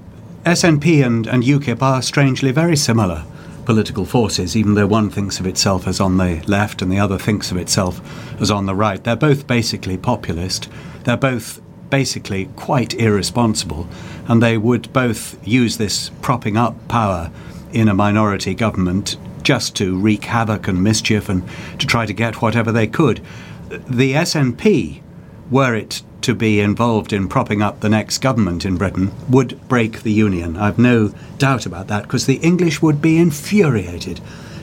SNP 0.44 1.04
and, 1.04 1.26
and 1.26 1.42
UKIP 1.42 1.82
are 1.82 2.00
strangely 2.02 2.52
very 2.52 2.76
similar 2.76 3.24
political 3.64 4.04
forces, 4.04 4.56
even 4.56 4.74
though 4.74 4.86
one 4.86 5.10
thinks 5.10 5.40
of 5.40 5.46
itself 5.46 5.88
as 5.88 6.00
on 6.00 6.16
the 6.16 6.42
left 6.46 6.80
and 6.80 6.90
the 6.90 7.00
other 7.00 7.18
thinks 7.18 7.50
of 7.50 7.56
itself 7.56 8.00
as 8.40 8.50
on 8.50 8.66
the 8.66 8.74
right. 8.74 9.02
They're 9.02 9.16
both 9.16 9.46
basically 9.46 9.96
populist. 9.96 10.68
They're 11.06 11.16
both 11.16 11.60
basically 11.88 12.46
quite 12.56 12.92
irresponsible, 12.94 13.86
and 14.26 14.42
they 14.42 14.58
would 14.58 14.92
both 14.92 15.38
use 15.46 15.76
this 15.76 16.10
propping 16.20 16.56
up 16.56 16.88
power 16.88 17.30
in 17.72 17.88
a 17.88 17.94
minority 17.94 18.54
government 18.54 19.16
just 19.44 19.76
to 19.76 19.96
wreak 19.96 20.24
havoc 20.24 20.66
and 20.66 20.82
mischief 20.82 21.28
and 21.28 21.48
to 21.78 21.86
try 21.86 22.06
to 22.06 22.12
get 22.12 22.42
whatever 22.42 22.72
they 22.72 22.88
could. 22.88 23.20
The 23.68 24.14
SNP, 24.14 25.00
were 25.48 25.76
it 25.76 26.02
to 26.22 26.34
be 26.34 26.58
involved 26.58 27.12
in 27.12 27.28
propping 27.28 27.62
up 27.62 27.78
the 27.78 27.88
next 27.88 28.18
government 28.18 28.64
in 28.64 28.76
Britain, 28.76 29.12
would 29.28 29.68
break 29.68 30.02
the 30.02 30.12
Union. 30.12 30.56
I've 30.56 30.76
no 30.76 31.14
doubt 31.38 31.66
about 31.66 31.86
that, 31.86 32.02
because 32.02 32.26
the 32.26 32.38
English 32.38 32.82
would 32.82 33.00
be 33.00 33.16
infuriated 33.16 34.20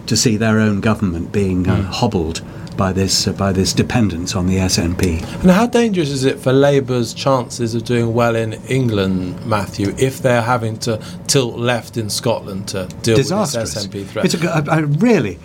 to 0.07 0.15
see 0.17 0.37
their 0.37 0.59
own 0.59 0.81
government 0.81 1.31
being 1.31 1.67
uh, 1.67 1.83
hobbled 1.83 2.41
by 2.77 2.91
this 2.91 3.27
uh, 3.27 3.33
by 3.33 3.51
this 3.51 3.71
dependence 3.71 4.35
on 4.35 4.47
the 4.47 4.57
SNP. 4.57 5.21
And 5.41 5.51
how 5.51 5.67
dangerous 5.67 6.09
is 6.09 6.23
it 6.25 6.39
for 6.39 6.51
Labour's 6.51 7.13
chances 7.13 7.75
of 7.75 7.83
doing 7.85 8.13
well 8.13 8.35
in 8.35 8.53
England, 8.67 9.45
Matthew, 9.45 9.93
if 9.99 10.19
they're 10.23 10.41
having 10.41 10.77
to 10.79 10.99
tilt 11.27 11.57
left 11.57 11.97
in 11.97 12.09
Scotland 12.09 12.67
to 12.69 12.87
deal 13.03 13.15
Disastrous. 13.15 13.75
with 13.75 13.91
this 13.91 14.05
SNP 14.05 14.07
threat? 14.11 14.25
It's 14.25 14.33
a 14.33 14.37
g- 14.39 14.47
I, 14.47 14.59
I 14.67 14.79
really 14.79 15.37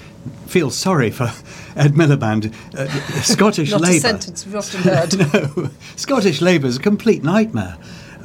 feel 0.47 0.71
sorry 0.71 1.11
for 1.11 1.25
Ed 1.77 1.93
Miliband. 1.93 2.55
Uh, 2.75 2.89
Scottish 3.23 3.71
Not 3.73 3.81
a 3.81 3.85
Labour. 3.85 4.01
sentence 4.01 4.47
we've 4.47 4.57
often 4.57 4.81
heard. 4.81 5.19
no, 5.57 5.71
Scottish 5.97 6.41
Labour 6.41 6.67
is 6.67 6.79
a 6.79 6.81
complete 6.81 7.23
nightmare 7.23 7.77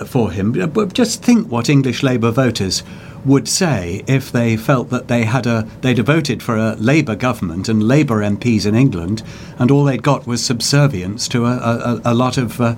for 0.05 0.31
him. 0.31 0.53
But 0.53 0.93
just 0.93 1.21
think 1.21 1.51
what 1.51 1.67
English 1.69 2.03
Labour 2.03 2.31
voters 2.31 2.83
would 3.25 3.47
say 3.47 4.03
if 4.07 4.31
they 4.31 4.57
felt 4.57 4.89
that 4.89 5.07
they 5.07 5.23
had 5.23 5.45
a 5.47 5.67
they'd 5.81 5.99
voted 5.99 6.43
for 6.43 6.57
a 6.57 6.75
Labour 6.75 7.15
government 7.15 7.69
and 7.69 7.81
Labour 7.83 8.21
MPs 8.21 8.65
in 8.65 8.75
England, 8.75 9.23
and 9.57 9.71
all 9.71 9.83
they'd 9.85 10.03
got 10.03 10.27
was 10.27 10.43
subservience 10.43 11.27
to 11.29 11.45
a, 11.45 11.51
a, 11.57 12.01
a 12.05 12.13
lot 12.13 12.37
of 12.37 12.59
uh, 12.59 12.75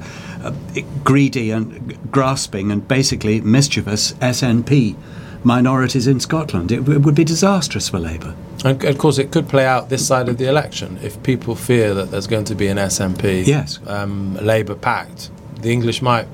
greedy 1.04 1.52
and 1.52 1.98
grasping 2.12 2.72
and 2.72 2.88
basically 2.88 3.42
mischievous 3.42 4.14
SNP 4.14 4.96
minorities 5.44 6.08
in 6.08 6.20
Scotland. 6.20 6.72
It, 6.72 6.78
w- 6.78 7.00
would 7.00 7.16
be 7.16 7.24
disastrous 7.24 7.90
for 7.90 8.00
Labour. 8.00 8.36
And 8.64 8.84
of 8.84 8.98
course, 8.98 9.18
it 9.20 9.32
could 9.32 9.48
play 9.48 9.66
out 9.66 9.90
this 9.90 10.06
side 10.08 10.28
of 10.28 10.38
the 10.38 10.48
election 10.48 10.98
if 11.04 11.22
people 11.24 11.56
fear 11.56 11.94
that 11.94 12.10
there's 12.12 12.26
going 12.28 12.46
to 12.46 12.56
be 12.56 12.68
an 12.68 12.78
SNP, 12.78 13.46
Yes. 13.46 13.80
um, 13.88 14.36
Labour 14.38 14.76
pact. 14.76 15.30
The 15.62 15.72
English 15.72 16.02
might, 16.02 16.26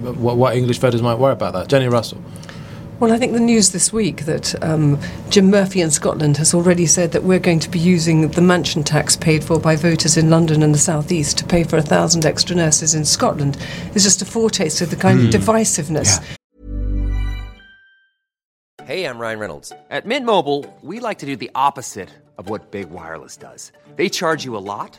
what, 0.00 0.36
what 0.36 0.56
English 0.56 0.78
voters 0.78 1.00
might 1.02 1.18
worry 1.18 1.32
about 1.32 1.52
that. 1.52 1.68
Jenni 1.68 1.90
Russell. 1.90 2.20
Well, 2.98 3.12
I 3.12 3.18
think 3.18 3.34
the 3.34 3.40
news 3.40 3.72
this 3.72 3.92
week 3.92 4.24
that 4.24 4.54
um, 4.64 4.98
Jim 5.28 5.50
Murphy 5.50 5.82
in 5.82 5.90
Scotland 5.90 6.38
has 6.38 6.54
already 6.54 6.86
said 6.86 7.12
that 7.12 7.24
we're 7.24 7.38
going 7.38 7.58
to 7.60 7.68
be 7.68 7.78
using 7.78 8.28
the 8.28 8.40
mansion 8.40 8.82
tax 8.82 9.16
paid 9.16 9.44
for 9.44 9.60
by 9.60 9.76
voters 9.76 10.16
in 10.16 10.30
London 10.30 10.62
and 10.62 10.74
the 10.74 10.78
South 10.78 11.12
East 11.12 11.36
to 11.38 11.44
pay 11.44 11.62
for 11.62 11.76
a 11.76 11.82
thousand 11.82 12.24
extra 12.24 12.56
nurses 12.56 12.94
in 12.94 13.04
Scotland 13.04 13.58
is 13.94 14.02
just 14.02 14.22
a 14.22 14.24
foretaste 14.24 14.80
of 14.80 14.88
the 14.88 14.96
kind 14.96 15.20
of 15.20 15.26
divisiveness 15.26 16.20
Yeah. 16.22 16.36
Hey, 18.86 19.04
I'm 19.04 19.18
Ryan 19.18 19.40
Reynolds. 19.40 19.72
At 19.90 20.06
Mint 20.06 20.24
Mobile, 20.24 20.64
we 20.80 21.00
like 21.00 21.18
to 21.18 21.26
do 21.26 21.34
the 21.34 21.50
opposite 21.54 22.08
of 22.38 22.48
what 22.48 22.70
Big 22.70 22.88
Wireless 22.88 23.36
does. 23.36 23.72
They 23.96 24.08
charge 24.08 24.44
you 24.44 24.56
a 24.56 24.62
lot, 24.62 24.98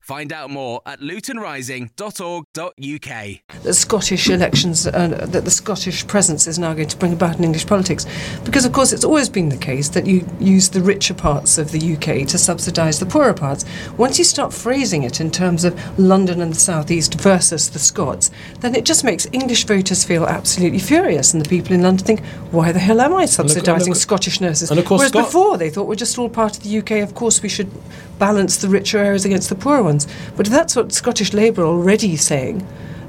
Find 0.00 0.32
out 0.32 0.50
more 0.50 0.80
at 0.86 1.00
lutonrising.org.uk. 1.00 3.62
The 3.62 3.74
Scottish 3.74 4.28
elections, 4.30 4.86
uh, 4.86 5.26
that 5.28 5.44
the 5.44 5.50
Scottish 5.50 6.06
presence 6.06 6.46
is 6.46 6.58
now 6.58 6.72
going 6.74 6.88
to 6.88 6.96
bring 6.96 7.12
about 7.12 7.36
in 7.36 7.44
English 7.44 7.66
politics. 7.66 8.06
Because, 8.44 8.64
of 8.64 8.72
course, 8.72 8.92
it's 8.92 9.04
always 9.04 9.28
been 9.28 9.50
the 9.50 9.56
case 9.58 9.88
that 9.90 10.06
you 10.06 10.26
use 10.40 10.70
the 10.70 10.80
richer 10.80 11.12
parts 11.14 11.58
of 11.58 11.70
the 11.70 11.92
UK 11.94 12.26
to 12.28 12.38
subsidise 12.38 12.98
the 12.98 13.04
poorer 13.06 13.34
parts. 13.34 13.64
Once 13.98 14.16
you 14.18 14.24
start 14.24 14.52
phrasing 14.54 15.02
it 15.02 15.20
in 15.20 15.30
terms 15.30 15.64
of 15.64 15.78
London 15.98 16.40
and 16.40 16.52
the 16.54 16.58
South 16.58 16.90
East 16.90 17.20
versus 17.20 17.68
the 17.70 17.78
Scots, 17.78 18.30
then 18.60 18.74
it 18.74 18.84
just 18.86 19.04
makes 19.04 19.26
English 19.32 19.66
voters 19.66 20.02
feel 20.02 20.24
absolutely 20.26 20.78
furious, 20.80 21.34
and 21.34 21.44
the 21.44 21.48
people 21.48 21.74
in 21.74 21.82
London 21.82 22.06
think, 22.06 22.24
why 22.50 22.72
the 22.72 22.78
hell 22.78 23.00
am 23.00 23.14
I 23.14 23.24
subsidising 23.24 23.94
Scottish 23.94 24.40
nurses? 24.40 24.70
and 24.70 24.80
of 24.80 24.86
course 24.86 25.00
Whereas 25.00 25.12
Scot- 25.12 25.26
before 25.26 25.58
they 25.58 25.70
thought 25.70 25.86
we're 25.86 25.94
just 25.94 26.18
all 26.18 26.28
part 26.30 26.56
of 26.56 26.62
the 26.62 26.78
UK, 26.78 27.02
of 27.02 27.14
course 27.14 27.42
we 27.42 27.48
should 27.48 27.70
balance 28.18 28.58
the 28.58 28.68
richer 28.68 28.98
areas 28.98 29.24
against 29.24 29.48
the 29.48 29.54
poorer 29.54 29.82
ones. 29.82 29.89
But 30.36 30.46
if 30.46 30.52
that's 30.52 30.76
what 30.76 30.92
Scottish 30.92 31.32
Labour 31.32 31.62
are 31.62 31.66
already 31.66 32.16
saying, 32.16 32.66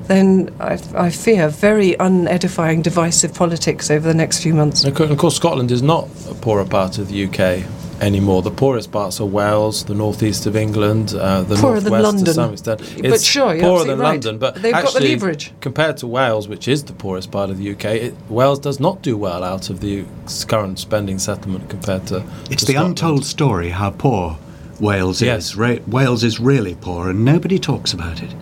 then 0.07 0.53
I, 0.59 0.79
I 0.95 1.09
fear 1.09 1.47
very 1.49 1.95
unedifying, 1.99 2.81
divisive 2.81 3.33
politics 3.33 3.89
over 3.91 4.07
the 4.07 4.13
next 4.15 4.41
few 4.43 4.53
months. 4.53 4.83
And 4.83 4.99
of 4.99 5.17
course- 5.17 5.35
Scotland 5.35 5.71
is 5.71 5.81
not 5.81 6.07
a 6.29 6.33
poorer 6.33 6.65
part 6.65 6.97
of 6.97 7.07
the 7.09 7.25
UK 7.25 7.63
anymore. 8.01 8.41
The 8.41 8.49
poorest 8.51 8.91
parts 8.91 9.21
are 9.21 9.25
Wales, 9.27 9.85
the 9.85 9.93
northeast 9.93 10.47
of 10.47 10.55
England, 10.55 11.13
uh, 11.13 11.43
the 11.43 11.55
Poorer 11.55 11.79
than 11.79 11.91
northwest 11.93 12.03
London. 12.03 12.25
to 12.25 12.33
some 12.33 12.51
extent. 12.53 13.01
But 13.03 13.21
sure, 13.21 13.53
you're 13.53 13.63
poorer 13.63 13.85
than 13.85 13.99
right. 13.99 14.07
London, 14.13 14.39
but 14.39 14.55
They've 14.55 14.73
got 14.73 14.81
the 14.81 14.87
actually, 14.87 15.09
leverage. 15.11 15.51
compared 15.61 15.97
to 15.97 16.07
Wales, 16.07 16.47
which 16.47 16.67
is 16.67 16.83
the 16.85 16.93
poorest 16.93 17.29
part 17.29 17.51
of 17.51 17.59
the 17.59 17.71
UK, 17.71 17.85
it, 17.85 18.15
Wales 18.27 18.57
does 18.57 18.79
not 18.79 19.03
do 19.03 19.15
well 19.15 19.43
out 19.43 19.69
of 19.69 19.81
the 19.81 20.03
current 20.47 20.79
spending 20.79 21.19
settlement 21.19 21.69
compared 21.69 22.07
to. 22.07 22.23
It's 22.49 22.61
to 22.61 22.65
the 22.65 22.73
Scotland. 22.73 22.99
untold 22.99 23.23
story 23.25 23.69
how 23.69 23.91
poor 23.91 24.37
Wales 24.81 25.21
Yes. 25.21 25.45
is. 25.51 25.55
Ra- 25.55 25.77
Wales 25.87 26.23
is 26.23 26.39
really 26.39 26.75
poor, 26.75 27.09
and 27.09 27.23
nobody 27.23 27.59
talks 27.59 27.93
about 27.93 28.21
it. 28.21 28.33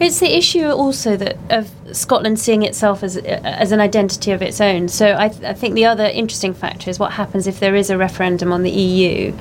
It's 0.00 0.20
the 0.20 0.36
issue 0.36 0.64
also 0.66 1.16
that 1.16 1.36
of 1.50 1.68
Scotland 1.92 2.38
seeing 2.38 2.62
itself 2.62 3.02
as 3.02 3.16
as 3.16 3.72
an 3.72 3.80
identity 3.80 4.30
of 4.30 4.40
its 4.42 4.60
own. 4.60 4.86
So 4.86 5.16
I, 5.18 5.28
th- 5.28 5.42
I 5.42 5.54
think 5.54 5.74
the 5.74 5.86
other 5.86 6.04
interesting 6.04 6.54
factor 6.54 6.88
is 6.88 7.00
what 7.00 7.10
happens 7.12 7.48
if 7.48 7.58
there 7.58 7.74
is 7.74 7.90
a 7.90 7.98
referendum 7.98 8.52
on 8.52 8.62
the 8.62 8.70
EU. 8.70 9.32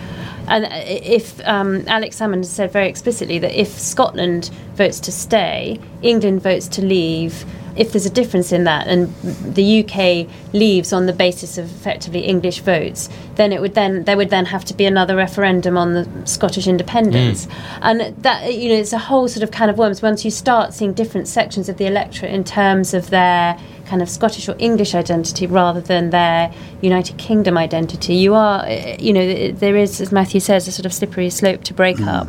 And 0.48 0.66
uh, 0.66 0.70
if 0.72 1.46
um, 1.48 1.84
Alex 1.88 2.20
Salmond 2.20 2.38
has 2.38 2.50
said 2.50 2.72
very 2.72 2.90
explicitly 2.90 3.38
that 3.38 3.54
if 3.54 3.68
Scotland 3.78 4.50
votes 4.76 5.00
to 5.02 5.12
stay, 5.12 5.80
England 6.02 6.42
votes 6.42 6.68
to 6.70 6.82
leave. 6.82 7.46
If 7.78 7.92
there's 7.92 8.06
a 8.06 8.12
difference 8.12 8.52
in 8.52 8.64
that, 8.64 8.88
and 8.88 9.14
the 9.54 9.84
UK 9.84 10.28
leaves 10.54 10.92
on 10.92 11.06
the 11.06 11.14
basis 11.14 11.58
of 11.58 11.66
effectively 11.66 12.22
English 12.22 12.60
votes, 12.60 13.10
then 13.36 13.52
it 13.52 13.62
would 13.62 13.76
then 13.76 14.04
there 14.04 14.18
would 14.18 14.30
then 14.30 14.46
have 14.46 14.66
to 14.66 14.74
be 14.74 14.86
another 14.86 15.16
referendum 15.16 15.78
on 15.78 15.94
the 15.94 16.10
Scottish 16.26 16.68
independence, 16.68 17.48
and 17.82 18.16
that 18.24 18.54
you 18.54 18.70
know 18.70 18.76
it's 18.76 18.94
a 18.94 18.98
whole 18.98 19.28
sort 19.28 19.44
of 19.44 19.52
can 19.52 19.70
of 19.70 19.78
worms. 19.78 20.02
Once 20.02 20.26
you 20.26 20.32
start 20.32 20.74
seeing 20.74 20.94
different 20.94 21.28
sections 21.28 21.70
of 21.70 21.78
the 21.78 21.86
electorate 21.86 22.32
in 22.32 22.44
terms 22.44 22.94
of 22.94 23.10
their 23.10 23.60
kind 23.86 24.02
of 24.02 24.10
Scottish 24.10 24.50
or 24.50 24.56
English 24.60 24.94
identity 24.94 25.48
rather 25.48 25.80
than 25.80 26.10
their 26.10 26.52
United 26.82 27.18
Kingdom 27.18 27.58
identity, 27.58 28.16
you 28.16 28.34
are 28.34 28.66
uh, 28.66 28.96
you 29.00 29.14
know 29.14 29.52
there 29.52 29.78
is, 29.78 30.02
as 30.02 30.12
Matthew 30.12 30.40
says, 30.40 30.68
a 30.68 30.72
sort 30.72 30.86
of 30.86 30.94
slippery 30.94 31.30
slope 31.30 31.64
to 31.66 31.74
break 31.74 32.00
up. 32.02 32.28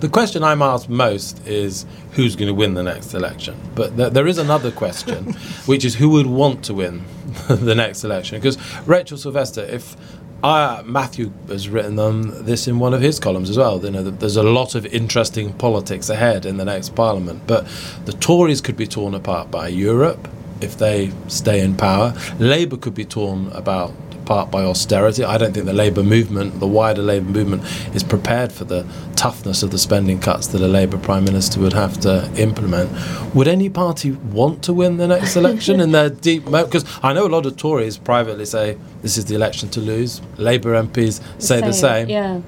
The 0.00 0.08
question 0.10 0.44
I'm 0.44 0.60
asked 0.60 0.90
most 0.90 1.46
is 1.46 1.86
who's 2.12 2.36
going 2.36 2.48
to 2.48 2.54
win 2.54 2.74
the 2.74 2.82
next 2.82 3.14
election. 3.14 3.58
But 3.74 3.96
th- 3.96 4.12
there 4.12 4.26
is 4.26 4.36
another 4.36 4.70
question, 4.70 5.32
which 5.66 5.84
is 5.84 5.94
who 5.94 6.10
would 6.10 6.26
want 6.26 6.64
to 6.64 6.74
win 6.74 7.04
the 7.48 7.74
next 7.74 8.04
election? 8.04 8.38
Because 8.38 8.58
Rachel 8.86 9.16
Sylvester, 9.16 9.62
if 9.62 9.96
I, 10.44 10.82
Matthew 10.84 11.32
has 11.48 11.68
written 11.68 11.98
um, 11.98 12.44
this 12.44 12.68
in 12.68 12.78
one 12.78 12.92
of 12.92 13.00
his 13.00 13.18
columns 13.18 13.48
as 13.48 13.56
well. 13.56 13.82
You 13.82 13.90
know, 13.90 14.02
there's 14.02 14.36
a 14.36 14.42
lot 14.42 14.74
of 14.74 14.84
interesting 14.86 15.52
politics 15.54 16.10
ahead 16.10 16.44
in 16.44 16.58
the 16.58 16.64
next 16.64 16.94
Parliament, 16.94 17.42
but 17.46 17.66
the 18.04 18.12
Tories 18.12 18.60
could 18.60 18.76
be 18.76 18.86
torn 18.86 19.14
apart 19.14 19.50
by 19.50 19.68
Europe 19.68 20.28
if 20.60 20.76
they 20.76 21.10
stay 21.28 21.60
in 21.60 21.74
power. 21.74 22.14
Labour 22.38 22.76
could 22.76 22.94
be 22.94 23.04
torn 23.04 23.48
about 23.52 23.92
part 24.26 24.50
by 24.50 24.64
austerity. 24.64 25.24
I 25.24 25.38
don't 25.38 25.54
think 25.54 25.64
the 25.64 25.72
Labour 25.72 26.02
movement, 26.02 26.60
the 26.60 26.66
wider 26.66 27.00
Labour 27.00 27.30
movement, 27.30 27.62
is 27.94 28.02
prepared 28.02 28.52
for 28.52 28.64
the 28.64 28.86
toughness 29.14 29.62
of 29.62 29.70
the 29.70 29.78
spending 29.78 30.20
cuts 30.20 30.48
that 30.48 30.60
a 30.60 30.68
Labour 30.68 30.98
Prime 30.98 31.24
Minister 31.24 31.60
would 31.60 31.72
have 31.72 31.98
to 32.00 32.30
implement. 32.36 32.90
Would 33.34 33.48
any 33.48 33.70
party 33.70 34.10
want 34.12 34.62
to 34.64 34.74
win 34.74 34.98
the 34.98 35.06
next 35.06 35.36
election 35.36 35.80
in 35.80 35.92
their 35.92 36.10
deep 36.10 36.44
Because 36.44 36.84
I 37.02 37.12
know 37.12 37.26
a 37.26 37.28
lot 37.28 37.46
of 37.46 37.56
Tories 37.56 37.96
privately 37.96 38.44
say 38.44 38.76
this 39.02 39.16
is 39.16 39.24
the 39.24 39.34
election 39.34 39.70
to 39.70 39.80
lose. 39.80 40.20
Labour 40.36 40.74
MPs 40.82 41.22
say 41.40 41.60
the 41.60 41.72
same. 41.72 42.08
Yeah. 42.08 42.40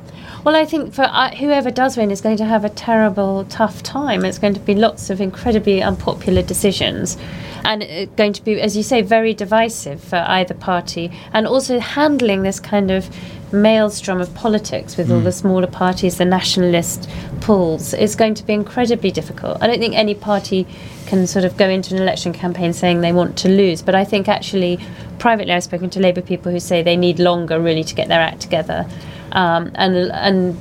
Well, 0.44 0.54
I 0.54 0.64
think 0.64 0.94
for 0.94 1.02
uh, 1.02 1.34
whoever 1.34 1.70
does 1.70 1.96
win 1.96 2.10
is 2.10 2.20
going 2.20 2.36
to 2.36 2.44
have 2.44 2.64
a 2.64 2.68
terrible, 2.68 3.44
tough 3.48 3.82
time. 3.82 4.24
It's 4.24 4.38
going 4.38 4.54
to 4.54 4.60
be 4.60 4.74
lots 4.74 5.10
of 5.10 5.20
incredibly 5.20 5.82
unpopular 5.82 6.42
decisions, 6.42 7.18
and 7.64 7.82
it's 7.82 8.12
going 8.14 8.32
to 8.34 8.44
be, 8.44 8.60
as 8.60 8.76
you 8.76 8.84
say, 8.84 9.02
very 9.02 9.34
divisive 9.34 10.02
for 10.02 10.24
either 10.28 10.54
party, 10.54 11.10
and 11.32 11.46
also 11.46 11.80
handling 11.80 12.42
this 12.42 12.60
kind 12.60 12.90
of 12.90 13.10
maelstrom 13.52 14.20
of 14.20 14.32
politics 14.34 14.96
with 14.96 15.08
mm. 15.08 15.14
all 15.14 15.20
the 15.20 15.32
smaller 15.32 15.66
parties, 15.66 16.18
the 16.18 16.24
nationalist 16.24 17.10
pulls, 17.40 17.92
is 17.94 18.14
going 18.14 18.34
to 18.34 18.44
be 18.44 18.52
incredibly 18.52 19.10
difficult. 19.10 19.58
I 19.60 19.66
don't 19.66 19.80
think 19.80 19.96
any 19.96 20.14
party 20.14 20.66
can 21.06 21.26
sort 21.26 21.44
of 21.44 21.56
go 21.56 21.68
into 21.68 21.96
an 21.96 22.02
election 22.02 22.32
campaign 22.32 22.72
saying 22.72 23.00
they 23.00 23.12
want 23.12 23.36
to 23.38 23.48
lose, 23.48 23.82
but 23.82 23.94
I 23.94 24.04
think 24.04 24.28
actually 24.28 24.78
privately 25.18 25.52
I've 25.52 25.64
spoken 25.64 25.90
to 25.90 26.00
Labour 26.00 26.22
people 26.22 26.52
who 26.52 26.60
say 26.60 26.82
they 26.82 26.96
need 26.96 27.18
longer 27.18 27.58
really 27.58 27.82
to 27.82 27.94
get 27.94 28.06
their 28.08 28.20
act 28.20 28.40
together 28.40 28.86
um, 29.32 29.70
and 29.74 29.96
and 30.12 30.56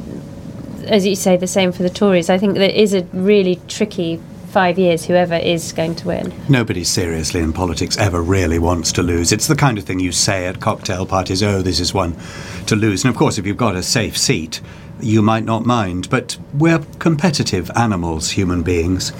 as 0.86 1.06
you 1.06 1.16
say, 1.16 1.38
the 1.38 1.48
same 1.48 1.72
for 1.72 1.84
the 1.84 1.90
Tories. 1.90 2.30
I 2.30 2.38
think 2.38 2.56
there 2.56 2.70
is 2.70 2.94
a 2.94 3.04
really 3.14 3.60
tricky 3.68 4.22
five 4.48 4.80
years, 4.80 5.06
whoever 5.06 5.36
is 5.36 5.72
going 5.74 5.94
to 5.96 6.08
win. 6.08 6.34
Nobody 6.50 6.84
seriously 6.84 7.42
in 7.42 7.54
politics 7.54 7.98
ever 7.98 8.22
really 8.22 8.58
wants 8.58 8.92
to 8.94 9.04
lose. 9.04 9.32
It's 9.32 9.48
the 9.48 9.56
kind 9.56 9.78
of 9.78 9.84
thing 9.84 10.00
you 10.00 10.12
say 10.12 10.48
at 10.48 10.60
cocktail 10.60 11.06
parties, 11.06 11.44
oh, 11.44 11.62
this 11.62 11.80
is 11.80 11.94
one 11.94 12.16
to 12.66 12.76
lose. 12.76 13.04
And 13.04 13.14
of 13.14 13.18
course, 13.18 13.38
if 13.38 13.46
you've 13.46 13.58
got 13.58 13.76
a 13.76 13.84
safe 13.84 14.18
seat, 14.18 14.62
you 15.00 15.22
might 15.22 15.44
not 15.44 15.66
mind. 15.66 16.10
But 16.10 16.38
we're 16.54 16.80
competitive 17.00 17.70
animals, 17.76 18.32
human 18.32 18.64
beings. 18.64 19.12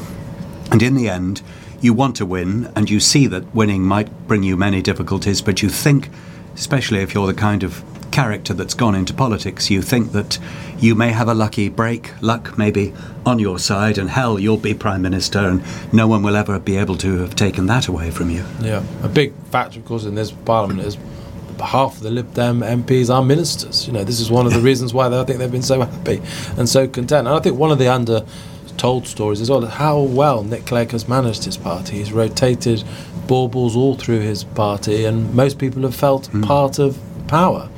And 0.72 0.82
in 0.82 0.96
the 0.96 1.10
end, 1.10 1.42
you 1.82 1.94
want 1.94 2.16
to 2.16 2.26
win, 2.26 2.72
and 2.76 2.90
you 2.90 3.00
see 3.00 3.28
that 3.28 3.54
winning 3.54 3.84
might 3.84 4.28
bring 4.28 4.44
you 4.44 4.58
many 4.58 4.82
difficulties, 4.82 5.42
but 5.42 5.62
you 5.62 5.70
think, 5.70 6.10
especially 6.56 7.00
if 7.00 7.14
you're 7.14 7.28
the 7.28 7.34
kind 7.34 7.64
of 7.64 7.84
character 8.18 8.56
that's 8.56 8.74
gone 8.74 8.96
into 8.96 9.14
politics, 9.14 9.70
you 9.70 9.80
think 9.80 10.12
that 10.12 10.40
you 10.80 10.96
may 10.96 11.12
have 11.12 11.28
a 11.28 11.36
lucky 11.36 11.70
break, 11.70 12.12
luck 12.20 12.58
maybe 12.58 12.92
on 13.28 13.38
your 13.38 13.60
side, 13.60 14.00
and 14.00 14.10
hell, 14.10 14.40
you'll 14.40 14.58
be 14.58 14.74
Prime 14.74 15.04
Minister, 15.04 15.38
and 15.38 15.64
no 15.94 16.08
one 16.08 16.24
will 16.24 16.36
ever 16.36 16.58
be 16.58 16.78
able 16.78 16.98
to 16.98 17.20
have 17.20 17.36
taken 17.36 17.68
that 17.68 17.88
away 17.88 18.10
from 18.10 18.32
you. 18.32 18.44
Yeah, 18.60 18.84
a 19.04 19.08
big 19.08 19.36
factor, 19.52 19.78
of 19.78 19.86
course, 19.86 20.06
in 20.06 20.16
this 20.16 20.32
Parliament 20.32 20.80
is 20.80 20.98
half 21.64 21.98
of 21.98 22.02
the 22.02 22.10
Lib 22.10 22.34
Dem 22.34 22.62
MPs 22.62 23.14
are 23.14 23.24
ministers. 23.24 23.86
You 23.86 23.94
know, 23.94 24.04
this 24.04 24.20
is 24.20 24.32
one 24.32 24.48
of 24.48 24.54
the 24.54 24.62
reasons 24.70 24.96
why 24.96 25.10
they, 25.10 25.20
I 25.20 25.24
think 25.24 25.38
they've 25.38 25.52
been 25.52 25.62
so 25.62 25.82
happy 25.82 26.20
and 26.58 26.68
so 26.68 26.88
content. 26.88 27.28
And 27.28 27.36
I 27.36 27.40
think 27.40 27.60
one 27.60 27.72
of 27.72 27.78
the 27.78 27.88
under 27.88 28.26
told 28.78 29.06
stories 29.06 29.42
as 29.42 29.52
well 29.52 29.64
is 29.64 29.70
how 29.70 30.00
well 30.00 30.44
Nick 30.44 30.66
Clegg 30.66 30.90
has 30.90 31.08
managed 31.08 31.44
his 31.44 31.56
party. 31.56 31.98
He's 31.98 32.12
rotated 32.12 32.84
baubles 33.28 33.76
all 33.76 33.94
through 33.94 34.22
his 34.22 34.44
party, 34.44 35.06
and 35.06 35.36
most 35.36 35.60
people 35.60 35.84
have 35.84 35.96
felt 35.96 36.32
mm. 36.32 36.44
part 36.44 36.80
of 36.80 36.98
power. 37.28 37.70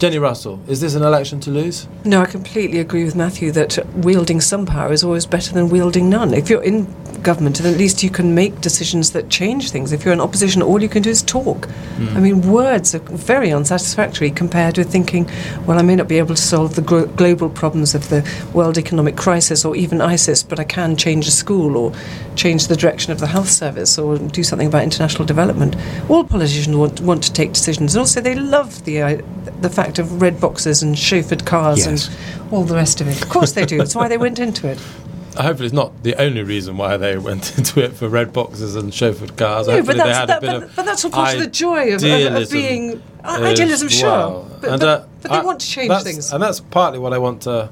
Jenni 0.00 0.18
Russell, 0.18 0.58
is 0.66 0.80
this 0.80 0.94
an 0.94 1.02
election 1.02 1.40
to 1.40 1.50
lose? 1.50 1.86
No, 2.06 2.22
I 2.22 2.24
completely 2.24 2.80
agree 2.80 3.04
with 3.04 3.14
Matthew 3.14 3.50
that 3.52 3.78
wielding 3.96 4.40
some 4.40 4.64
power 4.64 4.90
is 4.92 5.04
always 5.04 5.26
better 5.26 5.52
than 5.52 5.68
wielding 5.68 6.08
none. 6.08 6.32
If 6.32 6.48
you're 6.48 6.62
in 6.62 6.86
government, 7.22 7.58
and 7.60 7.68
at 7.68 7.76
least 7.76 8.02
you 8.02 8.10
can 8.10 8.34
make 8.34 8.60
decisions 8.60 9.12
that 9.12 9.28
change 9.28 9.70
things. 9.70 9.92
If 9.92 10.04
you're 10.04 10.14
in 10.14 10.20
opposition, 10.20 10.62
all 10.62 10.82
you 10.82 10.88
can 10.88 11.02
do 11.02 11.10
is 11.10 11.22
talk. 11.22 11.68
Mm. 11.96 12.16
I 12.16 12.20
mean, 12.20 12.50
words 12.50 12.94
are 12.94 12.98
very 12.98 13.52
unsatisfactory 13.52 14.30
compared 14.30 14.78
with 14.78 14.90
thinking, 14.90 15.28
well, 15.66 15.78
I 15.78 15.82
may 15.82 15.96
not 15.96 16.08
be 16.08 16.18
able 16.18 16.34
to 16.34 16.40
solve 16.40 16.74
the 16.74 16.82
gro- 16.82 17.06
global 17.06 17.48
problems 17.48 17.94
of 17.94 18.08
the 18.08 18.28
world 18.54 18.78
economic 18.78 19.16
crisis 19.16 19.64
or 19.64 19.76
even 19.76 20.00
ISIS, 20.00 20.42
but 20.42 20.58
I 20.58 20.64
can 20.64 20.96
change 20.96 21.26
a 21.26 21.30
school 21.30 21.76
or 21.76 21.92
change 22.36 22.68
the 22.68 22.76
direction 22.76 23.12
of 23.12 23.20
the 23.20 23.26
health 23.26 23.48
service 23.48 23.98
or 23.98 24.18
do 24.18 24.42
something 24.42 24.68
about 24.68 24.82
international 24.82 25.24
development. 25.24 25.76
All 26.08 26.24
politicians 26.24 26.76
want, 26.76 27.00
want 27.00 27.22
to 27.24 27.32
take 27.32 27.52
decisions. 27.52 27.94
And 27.94 28.00
also, 28.00 28.20
they 28.20 28.34
love 28.34 28.84
the, 28.84 29.02
uh, 29.02 29.20
the 29.60 29.70
fact 29.70 29.98
of 29.98 30.20
red 30.22 30.40
boxes 30.40 30.82
and 30.82 30.94
chauffeured 30.94 31.46
cars 31.46 31.86
yes. 31.86 32.08
and 32.08 32.52
all 32.52 32.64
the 32.64 32.74
rest 32.74 33.00
of 33.00 33.08
it. 33.08 33.22
Of 33.22 33.28
course 33.28 33.52
they 33.52 33.66
do. 33.66 33.78
That's 33.78 33.94
why 33.94 34.08
they 34.08 34.18
went 34.18 34.38
into 34.38 34.68
it. 34.68 34.78
Hopefully, 35.36 35.66
it's 35.66 35.74
not 35.74 36.02
the 36.02 36.14
only 36.16 36.42
reason 36.42 36.76
why 36.76 36.96
they 36.96 37.16
went 37.16 37.56
into 37.58 37.82
it 37.82 37.92
for 37.92 38.08
red 38.08 38.32
boxes 38.32 38.76
and 38.76 38.92
chauffeured 38.92 39.36
cars. 39.36 39.68
No, 39.68 39.82
but 39.82 39.96
that's, 39.96 40.26
that, 40.26 40.40
but, 40.40 40.76
but, 40.76 40.84
that's 40.84 41.04
all 41.04 41.10
part 41.10 41.34
of 41.34 41.40
the 41.40 41.46
joy 41.46 41.94
of, 41.94 42.02
of, 42.02 42.42
of 42.42 42.50
being 42.50 43.02
idealism. 43.24 43.88
Sure, 43.88 44.46
but, 44.60 44.70
and, 44.70 44.82
uh, 44.82 45.04
but, 45.22 45.30
they 45.30 45.36
I, 45.36 45.42
want 45.42 45.60
to 45.60 45.66
change 45.66 46.02
things, 46.02 46.32
and 46.32 46.42
that's 46.42 46.60
partly 46.60 46.98
what 46.98 47.12
I 47.12 47.18
want 47.18 47.42
to 47.42 47.70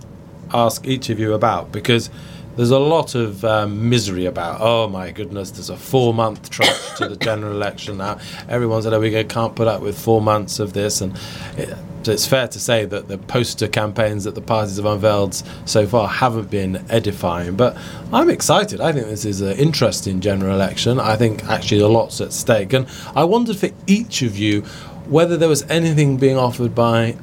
ask 0.52 0.86
each 0.86 1.10
of 1.10 1.18
you 1.18 1.34
about 1.34 1.72
because 1.72 2.10
there's 2.58 2.72
a 2.72 2.78
lot 2.78 3.14
of 3.14 3.44
um, 3.44 3.88
misery 3.88 4.26
about. 4.26 4.60
Oh 4.60 4.88
my 4.88 5.12
goodness, 5.12 5.52
there's 5.52 5.70
a 5.70 5.76
four-month 5.76 6.50
trudge 6.50 6.96
to 6.96 7.08
the 7.08 7.14
general 7.14 7.52
election 7.52 7.98
now. 7.98 8.18
Everyone 8.48 8.82
said, 8.82 8.92
"Oh, 8.92 8.98
we 8.98 9.12
can't 9.22 9.54
put 9.54 9.68
up 9.68 9.80
with 9.80 9.96
four 9.96 10.20
months 10.20 10.58
of 10.58 10.72
this," 10.72 11.00
and 11.00 11.16
it, 11.56 11.72
it's 12.04 12.26
fair 12.26 12.48
to 12.48 12.58
say 12.58 12.84
that 12.84 13.06
the 13.06 13.16
poster 13.16 13.68
campaigns 13.68 14.24
that 14.24 14.34
the 14.34 14.40
parties 14.40 14.74
have 14.74 14.86
unveiled 14.86 15.40
so 15.66 15.86
far 15.86 16.08
haven't 16.08 16.50
been 16.50 16.84
edifying. 16.90 17.54
But 17.54 17.76
I'm 18.12 18.28
excited. 18.28 18.80
I 18.80 18.90
think 18.90 19.06
this 19.06 19.24
is 19.24 19.40
an 19.40 19.56
interesting 19.56 20.20
general 20.20 20.52
election. 20.52 20.98
I 20.98 21.14
think 21.14 21.44
actually 21.44 21.82
a 21.82 21.86
lot's 21.86 22.20
at 22.20 22.32
stake, 22.32 22.72
and 22.72 22.88
I 23.14 23.22
wondered 23.22 23.56
for 23.56 23.68
each 23.86 24.22
of 24.22 24.36
you 24.36 24.62
whether 25.06 25.36
there 25.36 25.48
was 25.48 25.62
anything 25.70 26.16
being 26.16 26.36
offered 26.36 26.74
by 26.74 27.16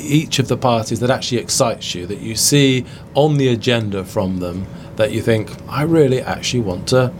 each 0.00 0.38
of 0.38 0.48
the 0.48 0.56
parties 0.56 1.00
that 1.00 1.10
actually 1.10 1.38
excites 1.38 1.94
you, 1.94 2.06
that 2.06 2.20
you 2.20 2.34
see 2.34 2.84
on 3.14 3.36
the 3.36 3.48
agenda 3.48 4.04
from 4.04 4.38
them, 4.38 4.66
that 4.96 5.12
you 5.12 5.22
think, 5.22 5.50
I 5.68 5.82
really 5.82 6.20
actually 6.20 6.60
want 6.60 6.88
to 6.88 7.12